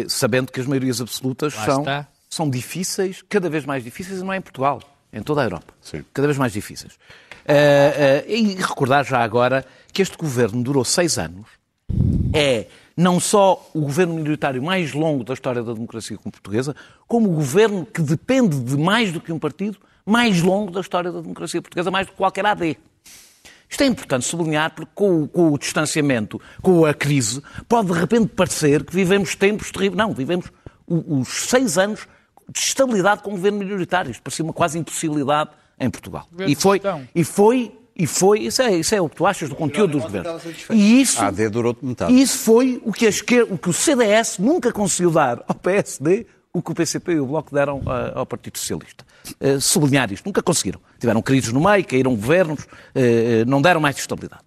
[0.07, 2.07] sabendo que as maiorias absolutas Lá são, está.
[2.29, 5.45] são difíceis, cada vez mais difíceis, e não é em Portugal, é em toda a
[5.45, 5.73] Europa.
[5.81, 6.03] Sim.
[6.13, 6.93] Cada vez mais difíceis.
[7.51, 11.47] Eh, eh, e recordar já agora que este governo durou seis anos,
[12.31, 16.75] é não só o governo minoritário mais longo da história da democracia portuguesa,
[17.07, 21.11] como o governo que depende de mais do que um partido mais longo da história
[21.11, 22.77] da democracia portuguesa, mais do que qualquer AD.
[23.69, 27.99] Isto é importante sublinhar porque com, o- com o distanciamento, com a crise, pode de
[27.99, 29.97] repente parecer que vivemos tempos terríveis.
[29.97, 30.47] Não, vivemos
[30.87, 32.07] os seis anos
[32.51, 34.09] de estabilidade com o governo minoritário.
[34.09, 36.27] Isto parecia uma quase impossibilidade em Portugal.
[36.47, 36.81] E foi,
[37.13, 40.01] e foi, e foi, isso é, isso é o que tu achas do conteúdo dos
[40.03, 40.41] governos.
[40.71, 42.19] E isso, A AD durou metade.
[42.19, 46.25] isso foi o que, a esquerda, o que o CDS nunca conseguiu dar ao PSD,
[46.59, 49.05] o que o PCP e o Bloco deram ah, ao Partido Socialista.
[49.39, 50.79] Eh, sublinhar isto, nunca conseguiram.
[50.99, 54.43] Tiveram crises no meio, caíram governos, eh, não deram mais estabilidade.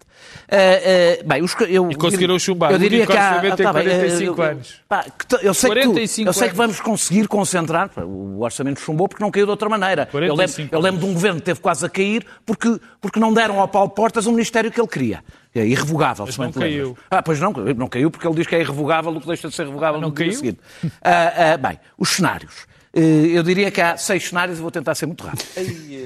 [0.47, 2.71] Eh, eh, bem, os, que- eu, E conseguiram chumbar.
[2.71, 4.81] Eu O diria que há, tá bem, eh, 45 eu- anos.
[4.87, 7.89] pá, que eu sei, que, tu- 45 eu sei que vamos conseguir concentrar.
[8.03, 10.07] O orçamento chumbou porque não caiu de outra maneira.
[10.13, 13.19] Eu lembro, 45 eu lembro de um governo que teve quase a cair porque, porque
[13.19, 15.23] não deram ao Paulo Portas um ministério que ele queria.
[15.55, 16.63] É irrevogável, Mas se não lembras.
[16.63, 16.97] caiu.
[17.11, 19.55] Ah, pois não, não caiu porque ele diz que é irrevogável o que deixa de
[19.55, 20.37] ser revogável Não no dia caiu?
[20.37, 20.59] seguinte.
[21.01, 22.65] Ah, ah, bem, os cenários.
[22.95, 23.01] Eh,
[23.37, 25.43] Eu diria que há seis cenários e vou tentar ser muito rápido.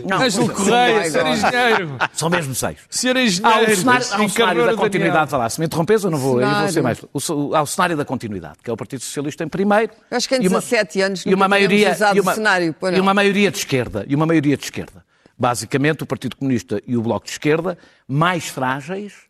[0.09, 1.97] Não, Ângelo Correia, ser engenheiro.
[2.13, 2.77] são mesmo seis.
[2.89, 3.71] Ser Há engenheiro.
[3.71, 6.17] um cenário, há um cenário da o continuidade, vá lá, se me interrompes eu não
[6.17, 7.01] vou, eu vou ser mais...
[7.13, 9.91] O, há o cenário da continuidade, que é o Partido Socialista em primeiro.
[10.11, 12.35] Eu acho que em e uma- 17 anos e uma maioria usado e uma, o
[12.35, 15.05] cenário, e uma maioria de esquerda, e uma maioria de esquerda.
[15.37, 19.26] Basicamente o Partido Comunista e o Bloco de Esquerda mais frágeis.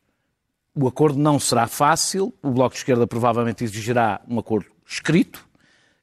[0.80, 5.44] O acordo não será fácil, o Bloco de Esquerda provavelmente exigirá um acordo escrito.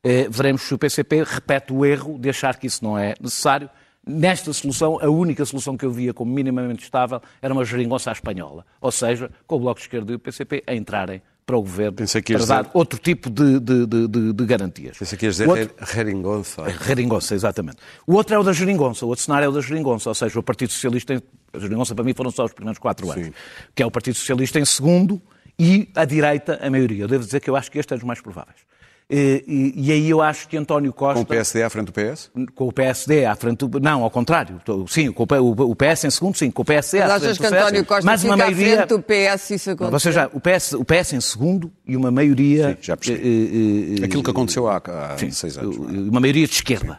[0.03, 3.71] eh, veremos se o PCP repete o erro de achar que isso não é necessário.
[4.05, 8.13] Nesta solução, a única solução que eu via como minimamente estável era uma geringonça à
[8.13, 8.67] espanhola.
[8.81, 11.93] Ou seja, com o Bloco de Esquerda e o PCP a entrarem para o governo
[11.97, 12.05] para
[12.47, 14.97] dar dizer- outro tipo de, de, de, de- garantias.
[14.97, 16.63] Pensei que ias dizer Outro- Heringonça.
[16.87, 17.77] Geringonça, exatamente.
[18.07, 20.39] O outro é o da Geringonça, o outro cenário é o da Geringonça, ou seja,
[20.39, 23.33] o Partido Socialista, em- a Geringonça para mim foram só os primeiros quatro anos, Sim.
[23.75, 25.21] que é o Partido Socialista em segundo
[25.59, 27.05] e a direita a maioria.
[27.05, 28.57] Eu devo dizer que eu acho que este é dos mais prováveis.
[29.11, 31.17] E, e- e aí eu acho que António Costa...
[31.17, 32.31] Com o PSD à frente do PS?
[32.55, 33.79] com o PSD à frente do...
[33.79, 34.59] Não, ao contrário.
[34.89, 36.51] Sim, com o PS em segundo, sim.
[36.51, 38.43] Com o PSD Mas à achas frente que do CS, António Costa mas fica uma
[38.43, 38.77] à maioria...
[38.77, 39.99] frente do PS isso Não, acontecer?
[40.01, 42.71] Você já, o, PS, o PS em segundo e uma maioria...
[42.71, 43.21] Sim, já percebi.
[43.21, 45.77] eh, eh, eh, Aquilo que aconteceu há, há Sim, seis anos.
[45.77, 45.81] é?
[45.81, 46.99] uma maioria de esquerda.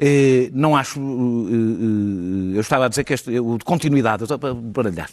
[0.00, 0.98] Eh, Não acho.
[0.98, 5.08] eh, eh, Eu estava a dizer que este, o de continuidade, eu estava a baralhar.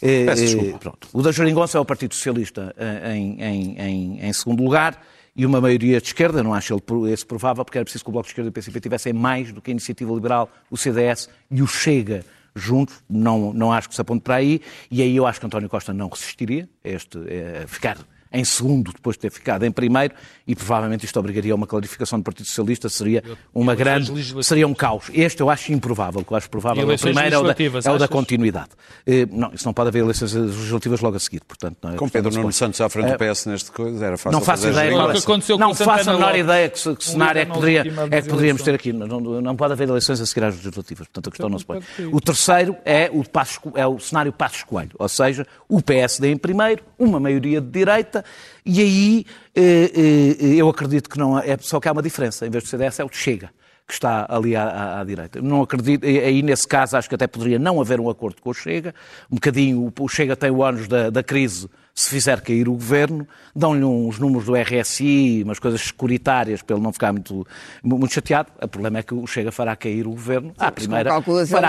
[0.00, 0.78] Eh, Peço eh, desculpa.
[0.78, 1.08] Pronto.
[1.12, 4.98] O da Jeringonça é o Partido Socialista eh, em, em- em- em segundo lugar
[5.36, 6.80] e uma maioria de esquerda, não acho
[7.12, 9.52] esse provável, porque era preciso que o Bloco de Esquerda e o PCP tivessem mais
[9.52, 13.94] do que a Iniciativa Liberal, o CDS e o Chega juntos, não, não acho que
[13.94, 17.18] se aponte para aí, e aí eu acho que António Costa não resistiria este,
[17.66, 17.98] ficar
[18.34, 20.12] em segundo depois de ter ficado em primeiro
[20.46, 23.22] e provavelmente isto obrigaria a uma clarificação do Partido Socialista, seria
[23.54, 24.12] uma grande,
[24.44, 25.04] seria um caos.
[25.14, 27.42] Este eu acho improvável, o que eu acho provável é o eleições primeiro é o
[27.42, 28.70] da, legislativas, é o da continuidade.
[29.06, 31.78] Eh, Não, isso não pode haver eleições legislativas logo a seguir, portanto...
[31.82, 32.52] Não é Com Pedro Nuno.
[32.52, 34.94] Santos à frente do PS neste coisa, era fácil Não faço ideia é.
[34.94, 38.22] o que Não faço a menor ideia que, que Um cenário é que, poderia, é
[38.22, 38.92] que poderíamos ter aqui.
[38.92, 41.64] Não, não- não pode haver eleições a seguir às legislativas, portanto a questão não se
[41.64, 41.80] põe.
[42.12, 46.36] O terceiro é o, Passos é o cenário Passos Coelho, ou seja, o PSD em
[46.36, 48.23] primeiro, uma maioria de direita,
[48.64, 52.46] e aí eh, eh, eu acredito que não é só que há uma diferença.
[52.46, 53.50] Em vez do CDS é o Chega.
[53.86, 55.42] Que está ali à, à- direita.
[55.42, 58.48] Não acredito, e aí nesse caso acho que até poderia não haver um acordo com
[58.48, 58.94] o Chega.
[59.30, 63.26] Um bocadinho, o- Chega tem o ônus da, da crise se fizer cair o governo,
[63.54, 67.46] dão-lhe uns números do RSI, umas coisas securitárias para ele não ficar muito,
[67.84, 68.50] muito chateado.
[68.60, 71.10] O problema é que o Chega fará cair o governo à primeira.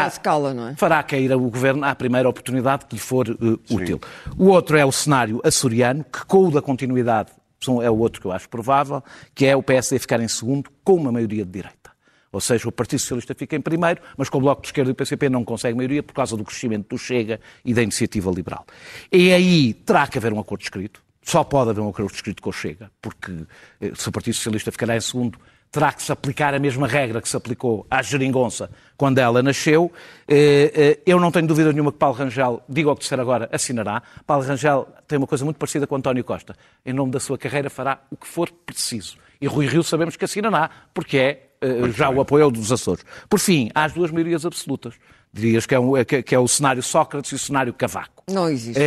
[0.01, 0.75] na escala, não é?
[0.75, 4.01] Fará cair o governo à primeira oportunidade que lhe for eh, útil.
[4.35, 7.29] O outro é o cenário açoriano, que com o da continuidade
[7.81, 10.93] é o outro que eu acho provável, que é o PSD ficar em segundo com
[10.95, 11.94] uma maioria de direita.
[12.35, 14.91] Ou seja, o Partido Socialista fica em primeiro, mas com o Bloco de Esquerda e
[14.91, 18.65] o PCP não consegue maioria por causa do crescimento do Chega e da Iniciativa Liberal.
[19.09, 21.01] E aí terá que haver um acordo escrito.
[21.23, 23.31] Só pode haver um acordo escrito com o Chega, porque
[23.79, 25.39] eh, se o Partido Socialista ficará em segundo,
[25.71, 29.89] terá que se aplicar a mesma regra que se aplicou à geringonça quando ela nasceu.
[30.27, 33.49] Eh, eh, Eu não tenho dúvida nenhuma que Paulo Rangel, digo o que disser agora,
[33.49, 34.03] assinará.
[34.27, 36.53] Paulo Rangel tem uma coisa muito parecida com António Costa.
[36.85, 39.15] Em nome da sua carreira fará o que for preciso.
[39.39, 43.03] E Rui Rio sabemos que assinará, porque é eh, já o apoio dos Açores.
[43.29, 44.93] Por fim, há as duas maiorias absolutas.
[45.33, 48.23] Dirias que é, um- é que- que é o cenário Sócrates e o cenário Cavaco.
[48.29, 48.79] Não existe.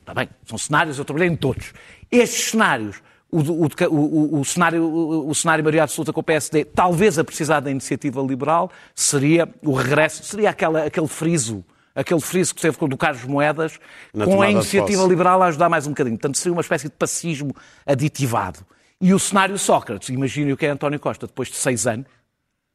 [0.00, 1.72] Está bem, são cenários, eu trabalhei em todos.
[2.10, 2.96] Estes cenários,
[3.30, 7.24] o, o o- o- cenário, o, o cenário maioria absoluta com o PSD, talvez a
[7.24, 11.62] precisar da iniciativa liberal, seria o regresso, seria aquela, aquele friso,
[11.94, 13.78] aquele friso que teve com o do Carlos Moedas,
[14.14, 16.16] Na com a iniciativa liberal a ajudar mais um bocadinho.
[16.16, 18.60] Portanto, seria uma espécie de passismo aditivado.
[19.00, 22.06] E o cenário Sócrates, imagine o que é António Costa, depois de seis anos,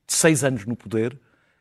[0.07, 1.17] de seis anos no poder,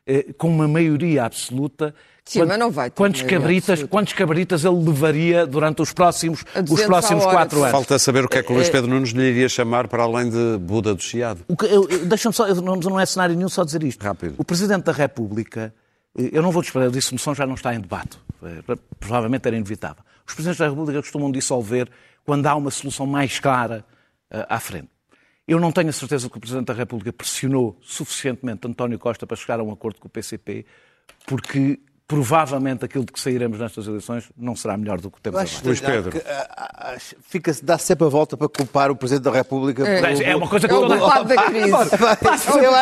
[0.07, 1.93] eh, com uma maioria absoluta.
[2.23, 3.91] Sim, Quant- mas não vai ter Quantos cabritas, absoluta.
[3.91, 7.71] quantos cabritas ele levaria durante os próximos, os 200 próximos quatro anos?
[7.71, 10.29] Falta saber o que é que o Luís Pedro Nunes lhe iria chamar para além
[10.29, 11.43] de Buda do Chiado.
[11.49, 14.01] O que- eu- eu- Deixa-me só, eu não, não é cenário nenhum só dizer isto.
[14.01, 14.35] Rápido.
[14.37, 15.73] O Presidente da República,
[16.17, 18.17] eh, eu não vou disparar, a dissolução já não está em debate.
[18.41, 20.01] Eh, Provavelmente era inevitável.
[20.25, 21.89] Os Presidentes da República costumam dissolver
[22.25, 23.92] quando há uma solução mais clara eh,
[24.49, 24.89] à frente.
[25.47, 29.35] Eu não tenho a certeza que o Presidente da República pressionou suficientemente António Costa para
[29.35, 30.65] chegar a um acordo com o PCP,
[31.25, 31.79] porque
[32.13, 35.55] provavelmente aquilo de que sairemos nestas eleições não será melhor do que temos Eu agora.
[35.57, 36.21] acho Luís Pedro.
[36.25, 36.95] ah, ah, ah,
[37.27, 39.87] fica-se, dá sempre a volta para culpar o Presidente da República.
[39.87, 40.01] É.
[40.01, 41.69] pelo- É uma coisa que É o toda- culpado da crise.
[41.69, 41.95] eu acho,
[42.63, 42.75] eu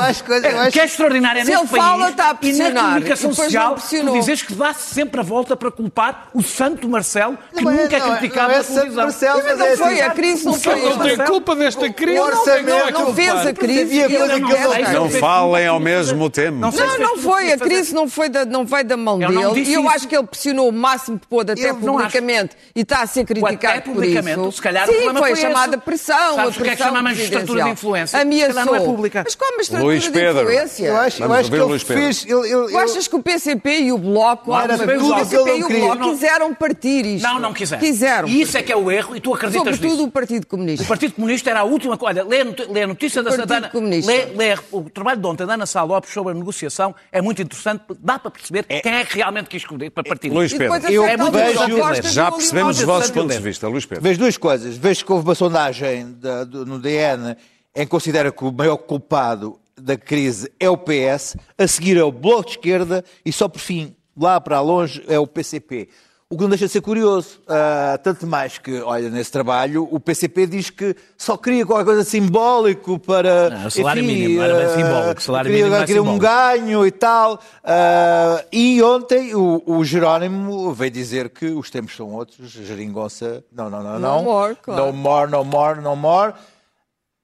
[0.00, 3.30] acho que eu acho é extraordinário Se ele fala, está a e na pressionar, comunicação
[3.30, 7.38] e social, não tu dizes que dá-se sempre a volta para culpar o santo Marcelo,
[7.54, 9.02] que Não é- nunca é não é- criticado não é na Santo televisão.
[9.04, 10.80] Marcelo, Mas não é foi, assim, a crise não foi.
[10.86, 12.18] Ele tem culpa desta crise.
[12.18, 14.00] O orçamento- não, é Não fez a crise.
[14.08, 15.06] Não não.
[15.06, 16.58] Não falem ao mesmo tempo.
[16.58, 17.52] Não Não, se não foi.
[17.52, 19.68] A crise não, foi da, não veio da mão Eu dele.
[19.68, 19.88] E eu isso.
[19.90, 23.24] acho que ele pressionou o máximo que pôde, até Eu publicamente, e está a ser
[23.24, 24.52] criticado Até por publicamente, isso.
[24.52, 26.34] se calhar o Sim, problema foi foi chamada pressão.
[26.36, 27.72] Sabes a o que é que pressão chama a magistratura de presidencial.
[27.72, 28.20] influência?
[28.20, 28.64] Ameaçou.
[28.64, 29.22] Não é pública.
[29.24, 30.42] Mas como magistratura Luís de Pedro.
[30.42, 30.86] influência?
[30.86, 32.02] Eu acho, eu acho que o ele Luís Pedro.
[32.02, 32.24] fez.
[32.26, 35.68] Ele, ele, Tu achas que o PCP e o Bloco, Não, o PCP e o.
[35.68, 37.22] Bloco quiseram partir isto?
[37.26, 37.80] Não, não quiseram.
[37.82, 38.28] Quiseram.
[38.28, 40.08] E isso é que é o erro, e tu acreditas Sobretudo nisso.
[40.08, 40.84] o Partido Comunista.
[40.84, 42.20] O Partido Comunista era a última coisa.
[42.24, 43.68] Olha, lê a notícia da Partido Santana.
[43.70, 44.12] Comunista.
[44.12, 46.94] Lê, o trabalho de ontem da Ana Sá Lopes sobre a negociação.
[47.10, 47.82] É muito interessante.
[47.98, 50.28] Dá para perceber quem é que realmente quis escolher para partir.
[50.30, 53.68] Luís E Pedro, Eu aceita o vejo- já percebemos os vossos pontos de vista.
[53.68, 54.02] Luís Pedro.
[54.04, 54.76] Vejo duas coisas.
[54.76, 57.36] Vejo que houve uma sondagem da- do- no DN
[57.74, 62.02] em que considera que o maior culpado da crise é o PS, a seguir é
[62.02, 65.88] o Bloco de Esquerda e só por fim, lá para longe, é o PCP.
[66.28, 70.00] O que não deixa de ser curioso, uh, tanto mais que, olha, nesse trabalho, o
[70.00, 73.48] PCP diz que só queria qualquer coisa simbólico para.
[73.50, 75.20] Não, o salário enfim, mínimo era bem simbólico.
[75.20, 77.34] O salário queria, mínimo queria um ganho e tal.
[77.34, 83.44] Uh, e ontem o, o, Jerónimo veio dizer que os tempos são outros, geringonça.
[83.52, 84.18] Não, não, não, não.
[84.18, 84.86] No more, claro.
[84.86, 86.34] No more, no more, no more.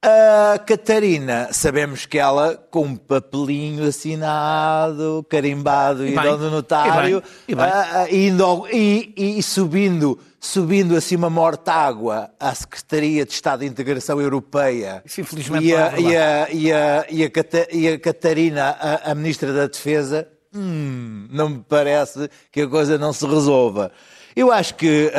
[0.04, 7.54] A Catarina, sabemos que ela, com um papelinho assinado, carimbado e, e do notário, e,
[7.54, 7.64] bem,
[8.08, 8.40] e, bem.
[8.40, 15.04] Uh, e, e, subindo, subindo assim uma morta-água à Secretaria de Estado de Integração Europeia.
[15.06, 17.30] Isso, infelizmente, e a, e a, e a, e a,
[17.70, 22.98] e a Catarina, a, a Ministra da Defesa, hum, não me parece que a coisa
[22.98, 23.92] não se resolva.
[24.34, 25.12] Eu acho que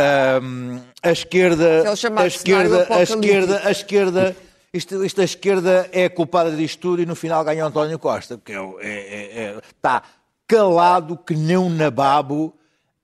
[0.43, 4.35] um, a esquerda, a esquerda, a esquerda, a esquerda
[4.73, 8.53] isto, isto a esquerda é culpada disto tudo e no final ganha António Costa, porque
[8.53, 10.01] é, é, é, é está
[10.47, 12.57] calado que nem um nababo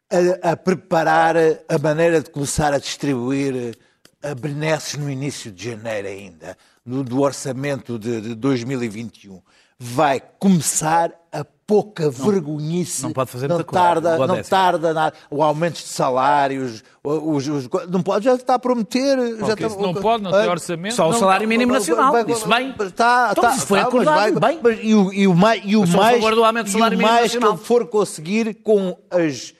[0.09, 3.77] a, a, preparar a maneira de começar a distribuir
[4.21, 9.41] a benesses no início de janeiro ainda, do, do orçamento de, de 2021.
[9.79, 13.03] Vai começar a pouca não, vergonhice.
[13.03, 14.35] Não pode fazer não muita tarda, coisa.
[14.35, 15.15] Não tarda nada.
[15.29, 19.17] O aumento de salários, os, os, não pode, já está a prometer.
[19.37, 20.95] Já está, não pode, não tem orçamento.
[20.95, 22.11] Só o salário mínimo nacional.
[22.11, 22.75] Vai, isso bem.
[22.81, 24.59] Está, então, está, foi acordado, vai, bem.
[24.61, 27.07] Mas, e, o, e o mais, e o mais, do aumento do salário e o
[27.07, 29.53] mais que for conseguir com as,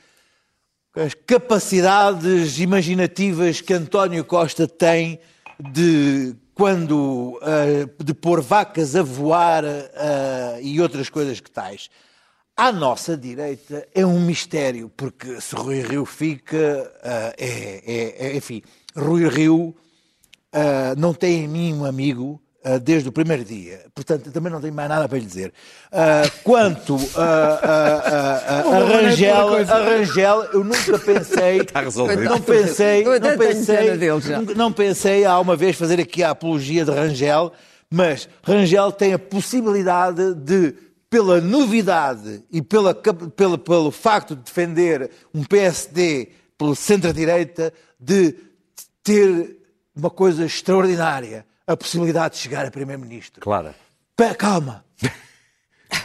[0.96, 5.20] as capacidades imaginativas que António Costa tem
[5.60, 11.90] de quando uh, de pôr vacas a voar uh, e outras coisas que tais.
[12.54, 18.36] À nossa direita é um mistério, porque se Rui Rio fica, uh, é, é, é,
[18.36, 18.62] enfim,
[18.94, 19.74] Rui Rio
[20.98, 22.42] não tem em mim um amigo
[22.82, 23.86] desde o primeiro dia.
[23.94, 25.54] Portanto, também não tenho mais nada para lhe dizer.
[26.44, 31.62] quanto a, Rangel, a Rangel, eu nunca pensei.
[31.70, 32.24] Está resolvido.
[32.24, 37.54] Não pensei, não pensei, não pensei há uma vez fazer aqui a apologia de Rangel,
[37.90, 40.76] mas Rangel tem a possibilidade de
[41.10, 48.36] pela novidade e pela, pela, pelo facto de defender um PSD pelo centro-direita, de
[49.02, 49.58] ter
[49.96, 53.42] uma coisa extraordinária, a possibilidade de chegar a Primeiro-Ministro.
[53.42, 53.76] Claro.
[54.40, 54.84] Calma.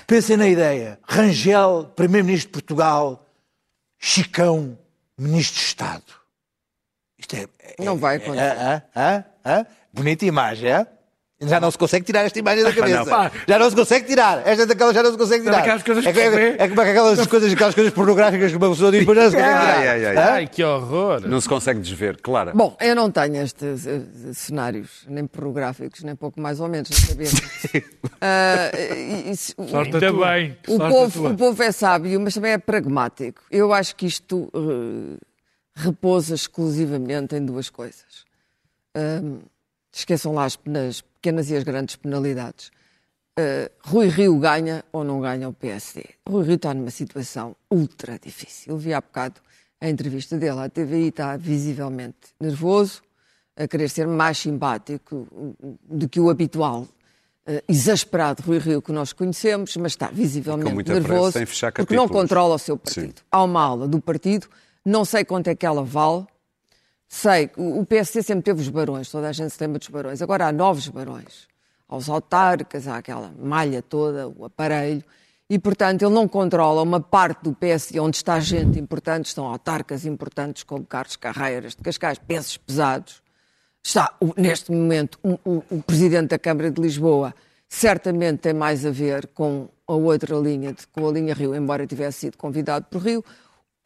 [0.07, 1.01] Pensem na ideia.
[1.03, 3.27] Rangel, Primeiro-Ministro de Portugal,
[3.99, 4.79] Chicão,
[5.17, 6.05] Ministro de Estado.
[7.19, 7.49] Isto é...
[7.61, 8.43] é Não vai acontecer.
[8.43, 10.87] É, é, é, Bonita imagem, é?
[11.41, 13.05] Já não se consegue tirar esta imagem da cabeça.
[13.05, 14.47] Não, já não se consegue tirar.
[14.47, 15.59] Esta daquelas já não se consegue tirar.
[15.59, 19.05] Aquelas coisas é, é, é como aquelas coisas, aquelas coisas pornográficas que uma pessoa diz,
[19.05, 19.79] mas não se consegue tirar.
[19.79, 21.27] Ai, ai, ai, ai, que horror.
[21.27, 22.53] Não se consegue desver, claro.
[22.55, 23.87] Bom, eu não tenho estes
[24.35, 27.33] cenários, nem pornográficos, nem pouco mais ou menos, não sabemos.
[27.75, 30.57] uh, isso, Sorte Ainda bem.
[30.69, 33.43] O povo, o povo é sábio, mas também é pragmático.
[33.51, 35.19] Eu acho que isto uh,
[35.75, 38.25] repousa exclusivamente em duas coisas.
[38.97, 39.43] Uh,
[40.01, 42.71] esqueçam lá as, as pequenas e as grandes penalidades.
[43.39, 46.05] Uh, Rui Rio ganha ou não ganha o PSD?
[46.29, 48.77] Rui Rio está numa situação ultra difícil.
[48.79, 49.41] Vi há bocado
[49.81, 53.03] a entrevista dele à TVI, está visivelmente nervoso,
[53.57, 55.27] a querer ser mais simpático
[55.85, 56.87] do que o habitual.
[57.47, 61.39] Uh, exasperado Rui Rio que nós conhecemos, mas está visivelmente nervoso
[61.75, 63.19] porque não controla o seu partido.
[63.19, 63.25] Sim.
[63.31, 64.49] Há uma aula do partido,
[64.83, 66.25] não sei quanto é que ela vale,
[67.17, 70.21] Sei, o PSD sempre teve os barões, toda a gente se lembra dos barões.
[70.21, 71.47] Agora há novos barões.
[71.89, 75.03] Aos autarcas, há aquela malha toda, o aparelho.
[75.49, 80.05] E, portanto, ele não controla uma parte do PSD onde está gente importante, estão autarcas
[80.05, 83.23] importantes como Carlos Carreiras de Cascais, pesos pesados.
[83.81, 87.33] Está, neste momento, o, o, o Presidente da Câmara de Lisboa
[87.69, 91.87] certamente tem mais a ver com a outra linha, de, com a linha Rio, embora
[91.87, 93.25] tivesse sido convidado por Rio.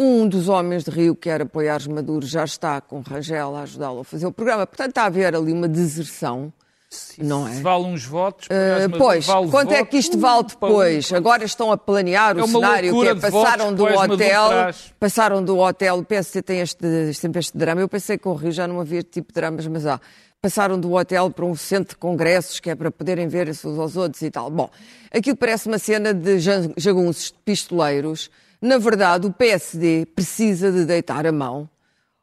[0.01, 4.01] Um dos homens de Rio, que era apoiar Maduro, já está com Rangel a ajudá-lo
[4.01, 4.65] a fazer o programa.
[4.65, 6.53] Portanto, está a haver ali uma deserção.
[6.89, 7.55] Sim, não é?
[7.55, 11.13] Se vale uns votos, uh, pois, vale quanto voto, é que isto vale depois?
[11.13, 14.51] Agora estão a planear o é cenário que é, passaram do hotel,
[14.99, 18.35] passaram do hotel, o PSC tem este, sempre este drama, eu pensei que com o
[18.35, 20.01] Rio já não havia tipo de dramas, mas há.
[20.41, 23.97] Passaram do hotel para um centro de congressos, que é para poderem ver uns aos
[23.97, 24.49] outros e tal.
[24.49, 24.71] Bom,
[25.13, 28.31] aquilo parece uma cena de jagunços pistoleiros,
[28.61, 31.69] na verdade, o PSD precisa de deitar a mão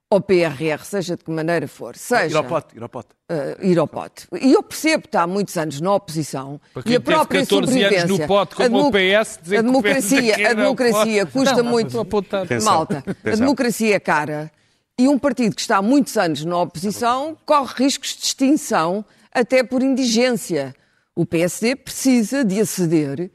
[0.09, 1.95] ao PRR, seja de que maneira for.
[1.95, 3.09] Seja, ir ao pote, ir ao pote.
[3.29, 4.27] Uh, ir ao pote.
[4.39, 8.05] E eu percebo que está há muitos anos na oposição e a própria 14 sobrevivência...
[8.05, 12.07] anos no pote como o PS, dizer a democracia, que a democracia custa não, muito...
[12.63, 14.51] Malta, a democracia é cara
[14.97, 19.63] e um partido que está há muitos anos na oposição corre riscos de extinção até
[19.63, 20.73] por indigência.
[21.13, 23.29] O PSD precisa de aceder,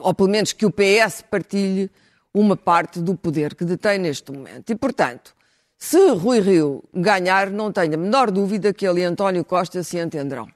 [0.00, 1.90] ou pelo menos que o PS partilhe
[2.32, 4.70] uma parte do poder que detém neste momento.
[4.70, 5.34] E, portanto,
[5.76, 9.98] se Rui Rio ganhar, não tenho a menor dúvida que ele e António Costa se
[9.98, 10.48] entenderão.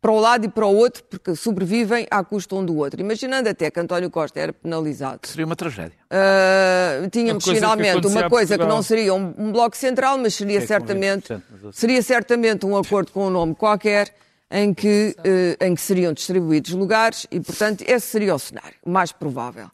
[0.00, 3.00] Para um lado e para o outro, porque sobrevivem à custa um do outro.
[3.00, 5.20] Imaginando até que António Costa era penalizado.
[5.26, 5.96] Seria uma tragédia.
[6.10, 10.66] Uh, tínhamos finalmente uma coisa que não seria um, um bloco central, mas seria é
[10.66, 11.34] certamente,
[11.72, 14.14] seria certamente um acordo com um nome qualquer
[14.50, 19.12] em que, uh, em que seriam distribuídos lugares e, portanto, esse seria o cenário mais
[19.12, 19.70] provável.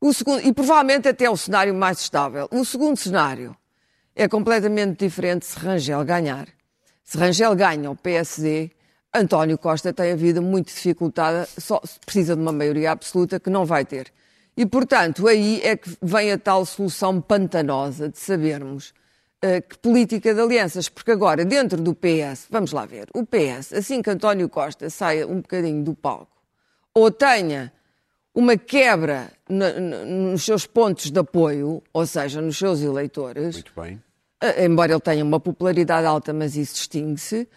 [0.00, 2.48] O segundo, e provavelmente até o cenário mais estável.
[2.50, 3.56] O segundo cenário
[4.14, 6.48] é completamente diferente se Rangel ganhar.
[7.04, 8.70] Se Rangel ganha o PSD,
[9.12, 13.64] António Costa tem a vida muito dificultada, só precisa de uma maioria absoluta que não
[13.64, 14.12] vai ter.
[14.56, 18.94] E, portanto, aí é que vem a tal solução pantanosa de sabermos
[19.44, 23.72] uh, que política de alianças, porque agora, dentro do PS, vamos lá ver, o PS,
[23.72, 26.36] assim que António Costa saia um bocadinho do palco,
[26.94, 27.72] ou tenha
[28.34, 33.56] uma quebra nos seus pontos de apoio, ou seja, nos seus eleitores.
[33.56, 34.00] Muito bem.
[34.58, 37.48] Embora ele tenha uma popularidade alta, mas isso distingue-se.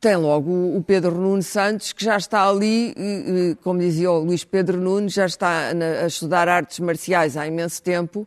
[0.00, 2.94] Tem logo o Pedro Nunes Santos, que já está ali,
[3.62, 5.72] como dizia o Luís Pedro Nunes, já está
[6.02, 8.26] a estudar artes marciais há imenso tempo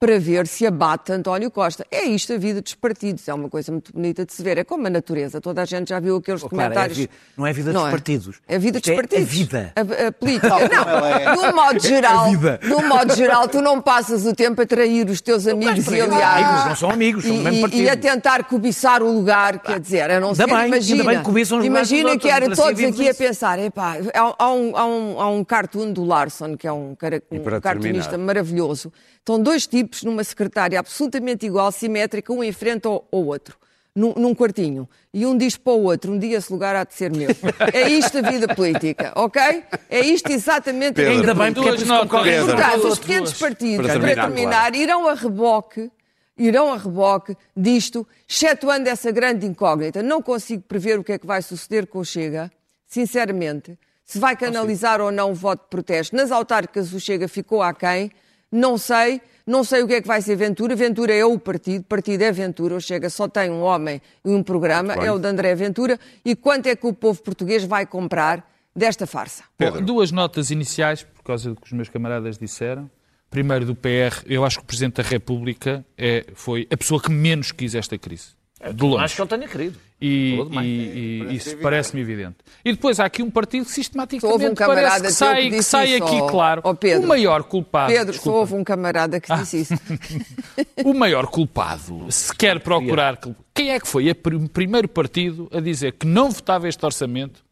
[0.00, 1.84] para ver se abate António Costa.
[1.90, 4.56] É isto a vida dos partidos, é uma coisa muito bonita de se ver.
[4.56, 6.98] É como a natureza, toda a gente já viu aqueles oh, comentários.
[6.98, 7.90] Claro, é não é a vida não dos é.
[7.90, 8.40] partidos.
[8.46, 9.18] É a vida dos partidos.
[9.18, 9.72] É a vida.
[9.74, 10.48] A, política.
[10.48, 11.32] não, é.
[11.32, 15.08] de um modo geral, de um modo geral, tu não passas o tempo a trair
[15.10, 16.44] os teus amigos e aliados.
[16.44, 17.82] Amigos, não são amigos, são e, mesmo partido.
[17.82, 21.58] E a tentar cobiçar o lugar, quer dizer, a não ser, bem, imagina, bem cobiçam
[21.58, 25.28] os imagina que era todos aqui a pensar, epá, há, há, um, há, um, há
[25.28, 26.96] um cartoon do Larson, que é um,
[27.30, 28.92] um cartunista maravilhoso,
[29.28, 33.58] Estão dois tipos numa secretária absolutamente igual, simétrica, um enfrenta ao, ao outro,
[33.94, 34.88] num, num, quartinho.
[35.12, 37.28] E um diz para o outro: um dia esse lugar há de ser meu.
[37.74, 39.64] É isto a vida política, ok?
[39.90, 41.94] É isto exatamente Pedro, a vida Ainda bem política.
[41.94, 42.42] é concorrem.
[42.42, 44.76] Portanto, os pequenos partidos, para terminar, para terminar claro.
[44.76, 45.90] irão a reboque
[46.38, 50.02] irão a reboque disto, excetuando essa grande incógnita.
[50.02, 52.50] Não consigo prever o que é que vai suceder com o Chega,
[52.86, 53.78] sinceramente.
[54.06, 56.16] Se vai canalizar ou não o voto de protesto.
[56.16, 58.10] Nas autárquicas o Chega ficou aquém.
[58.50, 60.74] Não sei, não sei o que é que vai ser Ventura.
[60.74, 62.74] Ventura é o partido, partido é Ventura.
[62.74, 65.98] O Chega só tem um homem e um programa, é o de André Ventura.
[66.24, 69.44] E quanto é que o povo português vai comprar desta farsa?
[69.58, 72.90] Bom, duas notas iniciais, por causa do que os meus camaradas disseram.
[73.30, 77.10] Primeiro, do PR, eu acho que o Presidente da República é, foi a pessoa que
[77.10, 78.28] menos quis esta crise.
[78.74, 79.04] De longe.
[79.04, 79.78] Acho que ele tenha querido.
[80.00, 82.36] E, e, e isso parece-me evidente.
[82.64, 86.16] E depois há aqui um partido que sistematicamente um parece que sai, que sai aqui,
[86.16, 87.92] isso, claro, oh, Pedro, o maior culpado...
[87.92, 89.60] Pedro, só houve um camarada que disse ah.
[89.60, 89.74] isso.
[90.88, 93.18] o maior culpado, se quer procurar...
[93.52, 97.47] Quem é que foi o primeiro partido a dizer que não votava este orçamento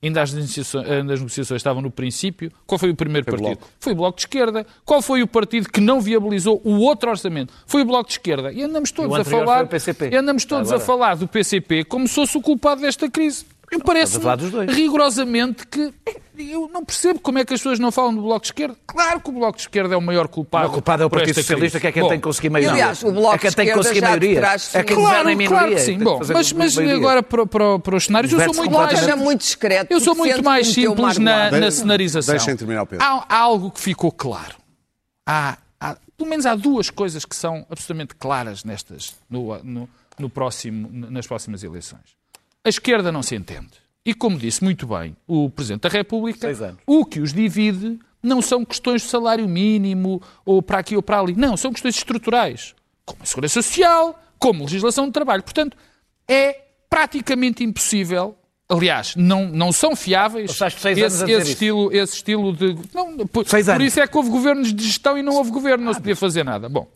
[0.00, 2.52] Ainda as negociações, as negociações, estavam no princípio.
[2.64, 3.58] Qual foi o primeiro foi partido?
[3.58, 3.72] Bloco.
[3.80, 4.66] Foi o Bloco de Esquerda.
[4.84, 7.52] Qual foi o partido que não viabilizou o outro orçamento?
[7.66, 8.52] Foi o Bloco de Esquerda.
[8.52, 9.68] E andamos todos a falar.
[10.10, 10.82] E andamos todos Agora.
[10.82, 13.44] a falar do PCP como se fosse o culpado desta crise.
[13.70, 14.18] Eu parece
[14.68, 15.92] rigorosamente que
[16.38, 18.76] eu não percebo como é que as pessoas não falam do Bloco de Esquerda.
[18.86, 20.68] Claro que o Bloco de Esquerda é o maior culpado.
[20.68, 22.72] O culpado é o Partido Socialista, que é quem Bom, tem que conseguir maioria.
[22.72, 24.40] Aliás, o Bloco é quem tem que conseguir maioria.
[24.72, 25.58] É quem claro, em minoria.
[25.58, 25.98] Claro que sim.
[25.98, 29.06] Bom, mas, mas agora para, para, para os cenários, eu sou muito mais...
[29.06, 29.92] É muito discreto.
[29.92, 32.34] Eu sou muito mais simples na, na cenarização.
[32.34, 33.04] Deixem terminar, Pedro.
[33.04, 34.54] Há, há algo que ficou claro.
[35.26, 39.88] Há, há, pelo menos há duas coisas que são absolutamente claras nestas, no, no,
[40.18, 42.17] no próximo, nas próximas eleições.
[42.68, 43.70] A esquerda não se entende.
[44.04, 46.46] E como disse muito bem o Presidente da República,
[46.86, 51.18] o que os divide não são questões de salário mínimo ou para aqui ou para
[51.18, 51.34] ali.
[51.34, 52.74] Não, são questões estruturais,
[53.06, 55.42] como a segurança social, como a legislação de trabalho.
[55.42, 55.78] Portanto,
[56.28, 56.60] é
[56.90, 58.36] praticamente impossível.
[58.68, 62.76] Aliás, não, não são fiáveis esse, esse estilo, esse estilo de.
[62.92, 65.94] Não, por, por isso é que houve governos de gestão e não houve governo, não
[65.94, 66.68] se podia fazer nada.
[66.68, 66.86] Bom,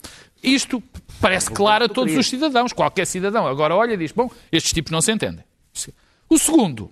[0.42, 0.82] isto
[1.18, 3.46] parece claro a todos os cidadãos, qualquer cidadão.
[3.46, 5.42] Agora olha e diz: bom, estes tipos não se entendem.
[6.32, 6.90] O segundo,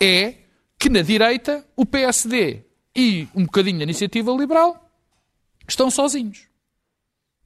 [0.00, 0.34] é
[0.76, 2.64] que na direita o PSD
[2.96, 4.90] e um bocadinho a iniciativa liberal
[5.68, 6.48] estão sozinhos.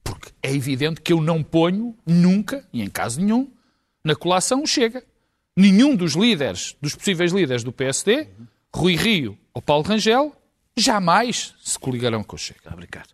[0.03, 3.47] Porque é evidente que eu não ponho nunca, e em caso nenhum,
[4.03, 5.03] na colação Chega.
[5.55, 8.27] Nenhum dos líderes, dos possíveis líderes do PSD,
[8.73, 10.35] Rui Rio ou Paulo Rangel,
[10.77, 12.59] jamais se coligarão com o Chega.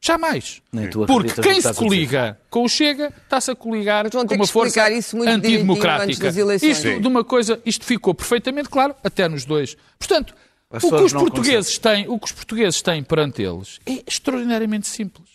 [0.01, 0.61] Jamais.
[1.05, 6.29] Porque quem se coliga com o Chega está-se a coligar com uma força antidemocrática.
[6.61, 9.77] Isto, de uma coisa, isto ficou perfeitamente claro, até nos dois.
[9.99, 10.33] Portanto,
[10.71, 15.29] o que, os portugueses têm, o que os portugueses têm perante eles é extraordinariamente simples.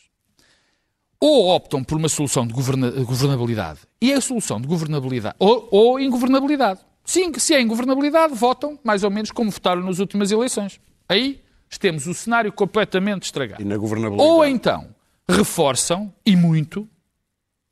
[1.20, 6.00] Ou optam por uma solução de governa governabilidade, e a solução de governabilidade, ou, ou
[6.00, 6.80] ingovernabilidade.
[7.04, 10.80] Sim, se é ingovernabilidade, votam mais ou menos como votaram nas últimas eleições.
[11.08, 11.40] Aí
[11.78, 13.62] temos o cenário completamente estragado.
[13.62, 14.28] E na governabilidade.
[14.28, 14.94] Ou então
[15.28, 16.88] reforçam, e muito,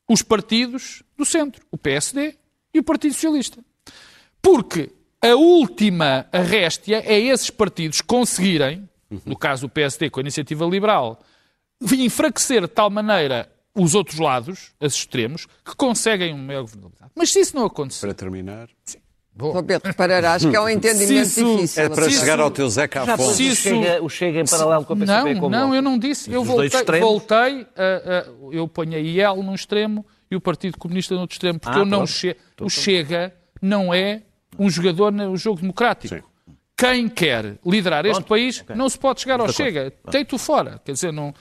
[0.08, 2.36] os partidos do centro, o PSD
[2.72, 3.64] e o Partido Socialista.
[4.42, 4.90] Porque
[5.22, 8.88] a última réstia é esses partidos conseguirem,
[9.24, 11.20] no caso do PSD com a Iniciativa Liberal,
[11.80, 17.10] enfraquecer de tal maneira os outros lados, os extremos, que conseguem uma maior governabilidade.
[17.14, 18.68] Mas se isso não acontecer, Para terminar.
[19.36, 21.82] Só Pedro, repararás que é um entendimento difícil.
[21.82, 23.16] É para chegar isso- ao teu Zeca Afonso.
[23.24, 25.74] pôs Se o isso- Chega, o Chega em paralelo com o PCP Não, como não,
[25.74, 26.30] eu não disse.
[26.32, 31.14] Eu voltei, voltei a, a- eu ponho a IEL num extremo e o Partido Comunista
[31.14, 34.22] no outro extremo, porque Ah, eu não che o Chega não é
[34.58, 36.14] um jogador no jogo democrático.
[36.14, 36.22] Sim.
[36.76, 39.92] Quem quer liderar este país não se pode chegar ao Chega.
[40.10, 40.80] Deito fora.
[40.84, 41.32] Quer dizer, não,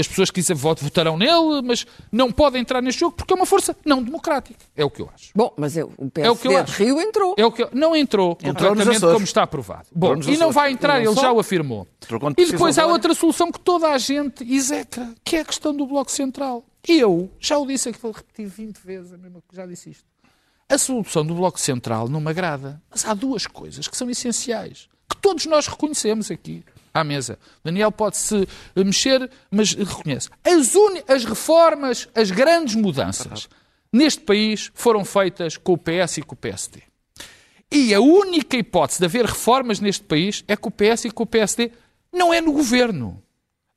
[0.00, 3.36] as pessoas que dizem voto votarão nele, mas não podem entrar neste jogo porque é
[3.36, 4.58] uma força não democrática.
[4.74, 5.30] É o que eu acho.
[5.34, 7.34] Bom, mas eu, o É o que eu PSD Rio entrou.
[7.36, 9.88] É o que eu- não entrou, nos completamente como está aprovado.
[9.94, 11.86] Bom, e não vai entrar, ele já o afirmou.
[12.02, 15.74] Entrou E depois há outra solução que toda a gente execra, que é a questão
[15.76, 16.64] do Bloco Central.
[16.86, 20.04] Eu já o disse aqui, vou repetir 20 vezes, a mesma que já disse isto.
[20.70, 24.86] A solução do Bloco Central não me agrada, mas há duas coisas que são essenciais,
[25.08, 26.62] que todos nós reconhecemos aqui
[26.92, 27.38] à mesa.
[27.64, 28.46] Daniel pode-se
[28.76, 30.28] mexer, mas reconhece.
[30.44, 30.74] As,
[31.08, 33.48] as reformas, as grandes mudanças
[33.90, 36.82] neste país foram feitas com o PS e com o PSD.
[37.70, 41.22] E a única hipótese de haver reformas neste país é com o PS e com
[41.22, 41.70] o PSD
[42.12, 43.22] não é no governo,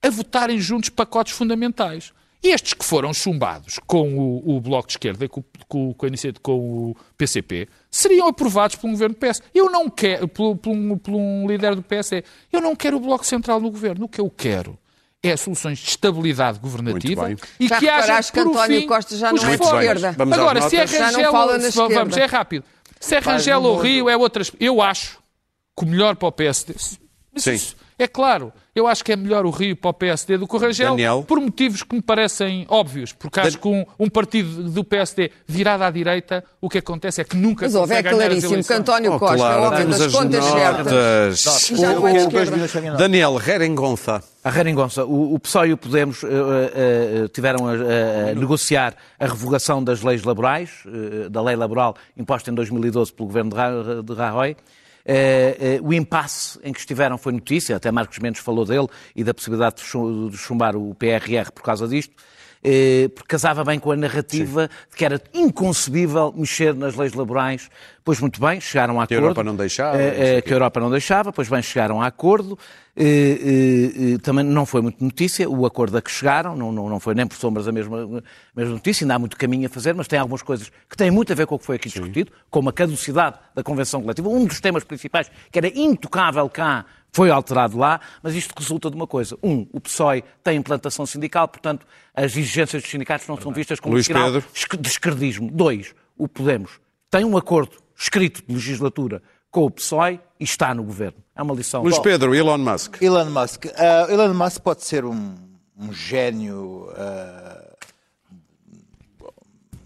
[0.01, 2.13] a votarem juntos pacotes fundamentais.
[2.43, 6.07] Estes que foram chumbados com o, o Bloco de Esquerda e com, com, com,
[6.41, 9.43] com o PCP seriam aprovados por um governo do PS.
[9.53, 12.99] Eu não quero, por, por um, por um líder do PSD, eu não quero o
[12.99, 14.05] Bloco Central no governo.
[14.05, 14.77] O que eu quero
[15.21, 19.43] é soluções de estabilidade governativa e Já que haja que António fim, Costa já não
[19.43, 20.11] é de esquerda.
[20.17, 22.19] Vamos Agora, se é Rangel, vamos, esquerda.
[22.19, 22.65] é rápido.
[22.99, 24.51] Se é Rangel ou Rio, é outras.
[24.59, 25.19] Eu acho
[25.77, 26.73] que o melhor para o PSD.
[27.33, 27.53] Mas Sim.
[27.53, 28.51] isso é claro.
[28.73, 31.25] Eu acho que é melhor o Rio para o PSD do que o Rangel, Daniel?
[31.27, 33.11] por motivos que me parecem óbvios.
[33.11, 37.25] Porque acho que um, um partido do PSD virado à direita, o que acontece é
[37.25, 38.79] que nunca Mas houve, é consegue ganhar as claríssimo que eleições.
[38.79, 41.45] António Oh, Costa, claro, é homem temos das as contas certas.
[41.45, 41.67] notas.
[41.81, 42.97] Já não é esquerda.
[42.97, 44.23] Daniel Herengonça.
[44.43, 46.27] A Reringonça, o, o PSOE e o Podemos eh,
[46.73, 50.69] eh, tiveram a, a- a negociar a revogação das leis laborais,
[51.29, 54.55] da lei laboral imposta em 2012 pelo governo de, Ra- de Rajoy.
[55.05, 59.23] Eh, eh, o impasse em que estiveram foi notícia, até Marcos Mendes falou dele e
[59.23, 62.13] da possibilidade de chum- de chumbar o PRR por causa disto,
[62.63, 67.69] eh, porque casava bem com a narrativa de que era inconcebível mexer nas leis laborais.
[68.03, 69.25] Pois muito bem, chegaram a Que a acordo.
[69.29, 70.41] Europa não deixava, Eh, não o quê.
[70.41, 72.57] que a Europa não deixava, pois bem, chegaram a acordo.
[72.95, 76.99] Eh, eh, também não foi muito notícia o acordo a que chegaram, não, não, não
[76.99, 79.93] foi nem por sombras a mesma, a mesma notícia, ainda há muito caminho a fazer,
[79.93, 82.31] mas tem algumas coisas que têm muito a ver com o que foi aqui discutido,
[82.49, 84.29] como a caducidade da Convenção Coletiva.
[84.29, 88.95] Um dos temas principais, que era intocável cá, foi alterado lá, mas isto resulta de
[88.95, 89.37] uma coisa.
[89.43, 91.85] Um, o PSOE tem implantação sindical, portanto,
[92.15, 94.43] as exigências dos sindicatos não são vistas como Luís sinal Pedro.
[94.79, 95.49] de esquerdismo.
[95.51, 96.71] Dois, o Podemos
[97.09, 99.21] tem um acordo escrito de legislatura
[99.51, 101.19] com o PSOE e está no governo.
[101.35, 101.83] É uma lição.
[101.83, 102.99] Luís Pedro, Elon Musk.
[103.01, 103.65] Elon Musk.
[103.75, 105.35] Ah, Elon Musk pode ser um,
[105.77, 107.75] um gênio, ah,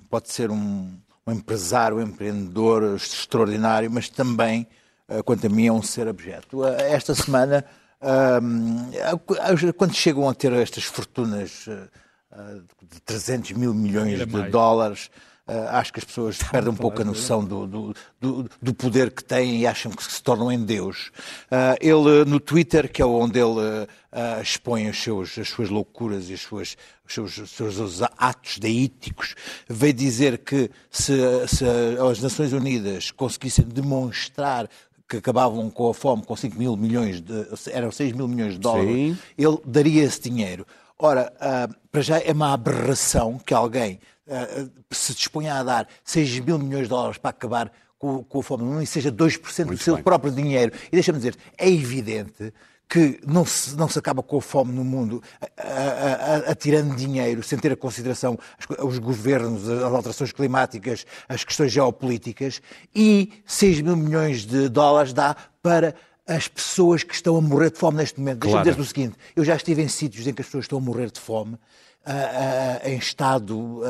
[0.09, 0.89] pode ser um,
[1.27, 4.65] um empresário, um empreendedor extraordinário, mas também,
[5.09, 6.63] ah, quanto a mim, é um ser abjeto.
[6.63, 7.65] Esta semana,
[9.75, 11.67] quando chegam a ter estas fortunas
[12.81, 15.09] de 300 mil milhões de dólares,
[15.69, 19.23] acho que as pessoas perdem um pouco a noção do, do, do, do poder que
[19.23, 21.11] têm e acham que se tornam em Deus.
[21.51, 26.29] Ah, ele, no Twitter, que é onde ele ah, expõe os seus, as suas loucuras
[26.29, 26.75] e as suas,
[27.05, 29.35] os seus, os seus atos deíticos,
[29.69, 31.13] veio dizer que se,
[31.47, 31.65] se
[32.09, 34.67] as Nações Unidas conseguissem demonstrar
[35.07, 38.59] que acabavam com a fome com 5 mil milhões de, eram 6 mil milhões de
[38.59, 39.17] dólares, Sim.
[39.37, 40.65] ele daria esse dinheiro.
[40.97, 44.14] Ora, ah, para já é uma aberração que alguém ah,
[44.91, 48.63] se disponha a dar 6 mil milhões de dólares para acabar com, com a fome
[48.63, 50.03] no mundo e seja 2% do Muito seu bem.
[50.03, 50.71] próprio dinheiro.
[50.87, 52.53] E deixa-me dizer, é evidente
[52.87, 55.21] que não se, não se acaba com a fome no mundo
[56.47, 58.37] atirando dinheiro sem ter a consideração
[58.79, 62.61] os governos, as alterações climáticas, as questões geopolíticas
[62.93, 65.95] e 6 mil milhões de dólares dá para
[66.27, 68.39] as pessoas que estão a morrer de fome neste momento.
[68.39, 68.69] Deixa-me Claro.
[68.69, 71.11] dizer o seguinte, eu já estive em sítios em que as pessoas estão a morrer
[71.11, 71.57] de fome,
[72.05, 73.81] ah, ah, em estado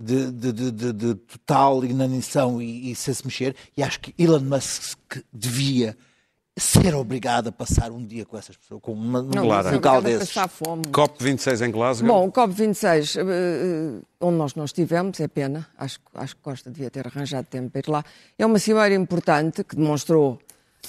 [0.00, 4.14] de, de- de- de- de total inanição e, e sem se mexer, e acho que
[4.18, 4.98] Elon Musk
[5.32, 5.96] devia
[6.56, 10.02] ser obrigado a passar um dia com essas pessoas, com uma, Não, um é local
[10.02, 10.28] desses.
[10.32, 10.82] passar fome.
[10.84, 12.06] COP26 em Glasgow.
[12.08, 16.70] Bom, o COP26, eh, eh, onde nós não estivemos, é pena, acho, acho que Costa
[16.70, 18.04] devia ter arranjado tempo para ir lá.
[18.38, 20.38] É uma cimeira importante que demonstrou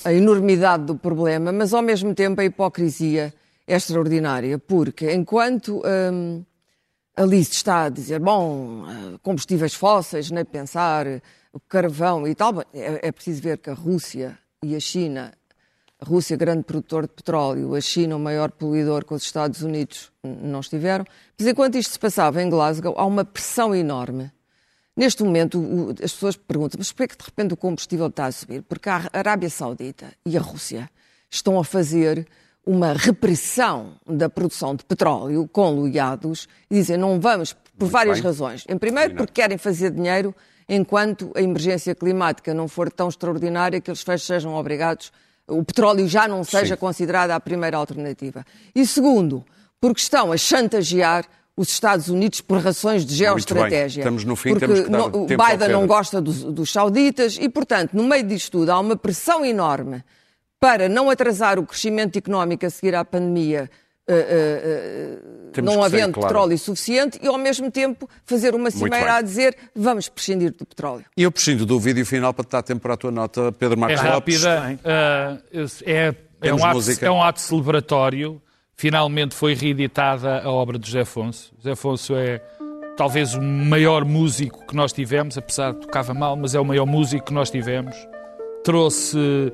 [0.04, 3.34] a enormidade do problema, mas ao mesmo tempo a hipocrisia
[3.68, 6.44] é extraordinária, porque enquanto hum,
[7.16, 11.06] ali se está a dizer, bom, eh, combustíveis fósseis, nem pensar,
[11.52, 15.34] o carvão e tal, é, é preciso ver que a Rússia e a China
[16.00, 20.12] a Rússia, grande produtor de petróleo, a China, o maior poluidor com os Estados Unidos,
[20.22, 21.06] não estiveram.
[21.40, 24.30] Mas enquanto isto se passava em Glasgow, há uma pressão enorme.
[24.98, 28.32] Neste momento, o- as pessoas perguntam, mas porquê que de repente o combustível está a
[28.34, 28.64] subir?
[28.64, 30.90] Porque a Arábia Saudita e a Rússia
[31.32, 32.28] estão a fazer
[32.66, 38.24] uma repressão da produção de petróleo com loiados e dizem não vamos, por várias bem.
[38.24, 38.64] razões.
[38.70, 40.34] Em primeiro, porque querem fazer dinheiro
[40.68, 45.12] enquanto a emergência climática não for tão extraordinária que eles sejam obrigados,
[45.48, 46.80] o petróleo já não seja Sim.
[46.80, 48.46] considerada a primeira alternativa.
[48.74, 49.44] E segundo,
[49.80, 54.02] porque estão a chantagear os Estados Unidos por razões de geoestratégia.
[54.02, 57.48] Estamos no fim, porque temos que dar o Biden não gosta dos, dos sauditas e,
[57.48, 60.04] portanto, no meio disto tudo, há uma pressão enorme
[60.64, 63.70] para não atrasar o crescimento económico a seguir à pandemia,
[64.08, 65.18] eh,
[65.52, 66.28] Temos não ser, havendo claro.
[66.30, 71.04] petróleo suficiente, e ao mesmo tempo fazer uma cimeira a dizer vamos prescindir do petróleo.
[71.18, 73.78] E eu prescindo do vídeo final para te dar tempo para a tua nota, Pedro
[73.78, 74.42] É Marcos Lopes.
[74.42, 74.80] rápida.
[74.86, 75.38] ah,
[75.86, 78.42] é, é, um ato, é um ato celebratório.
[78.74, 81.54] Finalmente foi reeditada a obra de José Afonso.
[81.58, 82.42] José Afonso é
[82.96, 86.86] talvez o maior músico que nós tivemos, apesar de tocava mal, mas é o maior
[86.86, 87.94] músico que nós tivemos.
[88.64, 89.52] Trouxe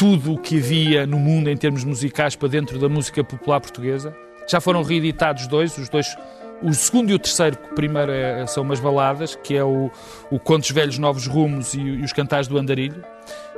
[0.00, 4.16] tudo o que havia no mundo em termos musicais para dentro da música popular portuguesa.
[4.48, 6.16] Já foram reeditados dois, os dois,
[6.62, 9.90] o segundo e o terceiro, que o primeiro é- são umas baladas, que é o,
[10.30, 13.04] o Contos Velhos Novos Rumos e, e os Cantares do Andarilho.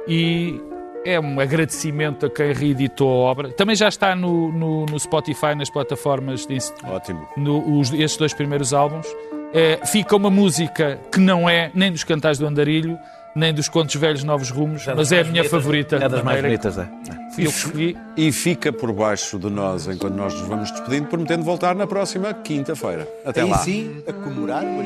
[0.08, 0.60] E
[1.04, 3.52] é um agradecimento a quem reeditou a obra.
[3.52, 7.24] Também já está no, no, no Spotify, nas plataformas de, Ótimo.
[7.36, 9.06] no, os, estes dois primeiros álbuns.
[9.54, 12.98] É, fica uma música que não é nem dos Cantares do Andarilho,
[13.34, 15.96] nem dos Contos Velhos Novos Rumos, mas é a minha favorita.
[15.96, 16.86] É das mais bonitas, é.
[17.34, 17.96] Fui eu que escolhi.
[18.16, 22.32] E fica por baixo de nós enquanto nós nos vamos despedindo, prometendo voltar na próxima
[22.34, 23.08] quinta-feira.
[23.24, 23.58] Até Aí lá.
[23.58, 24.82] sim, a comemorar o.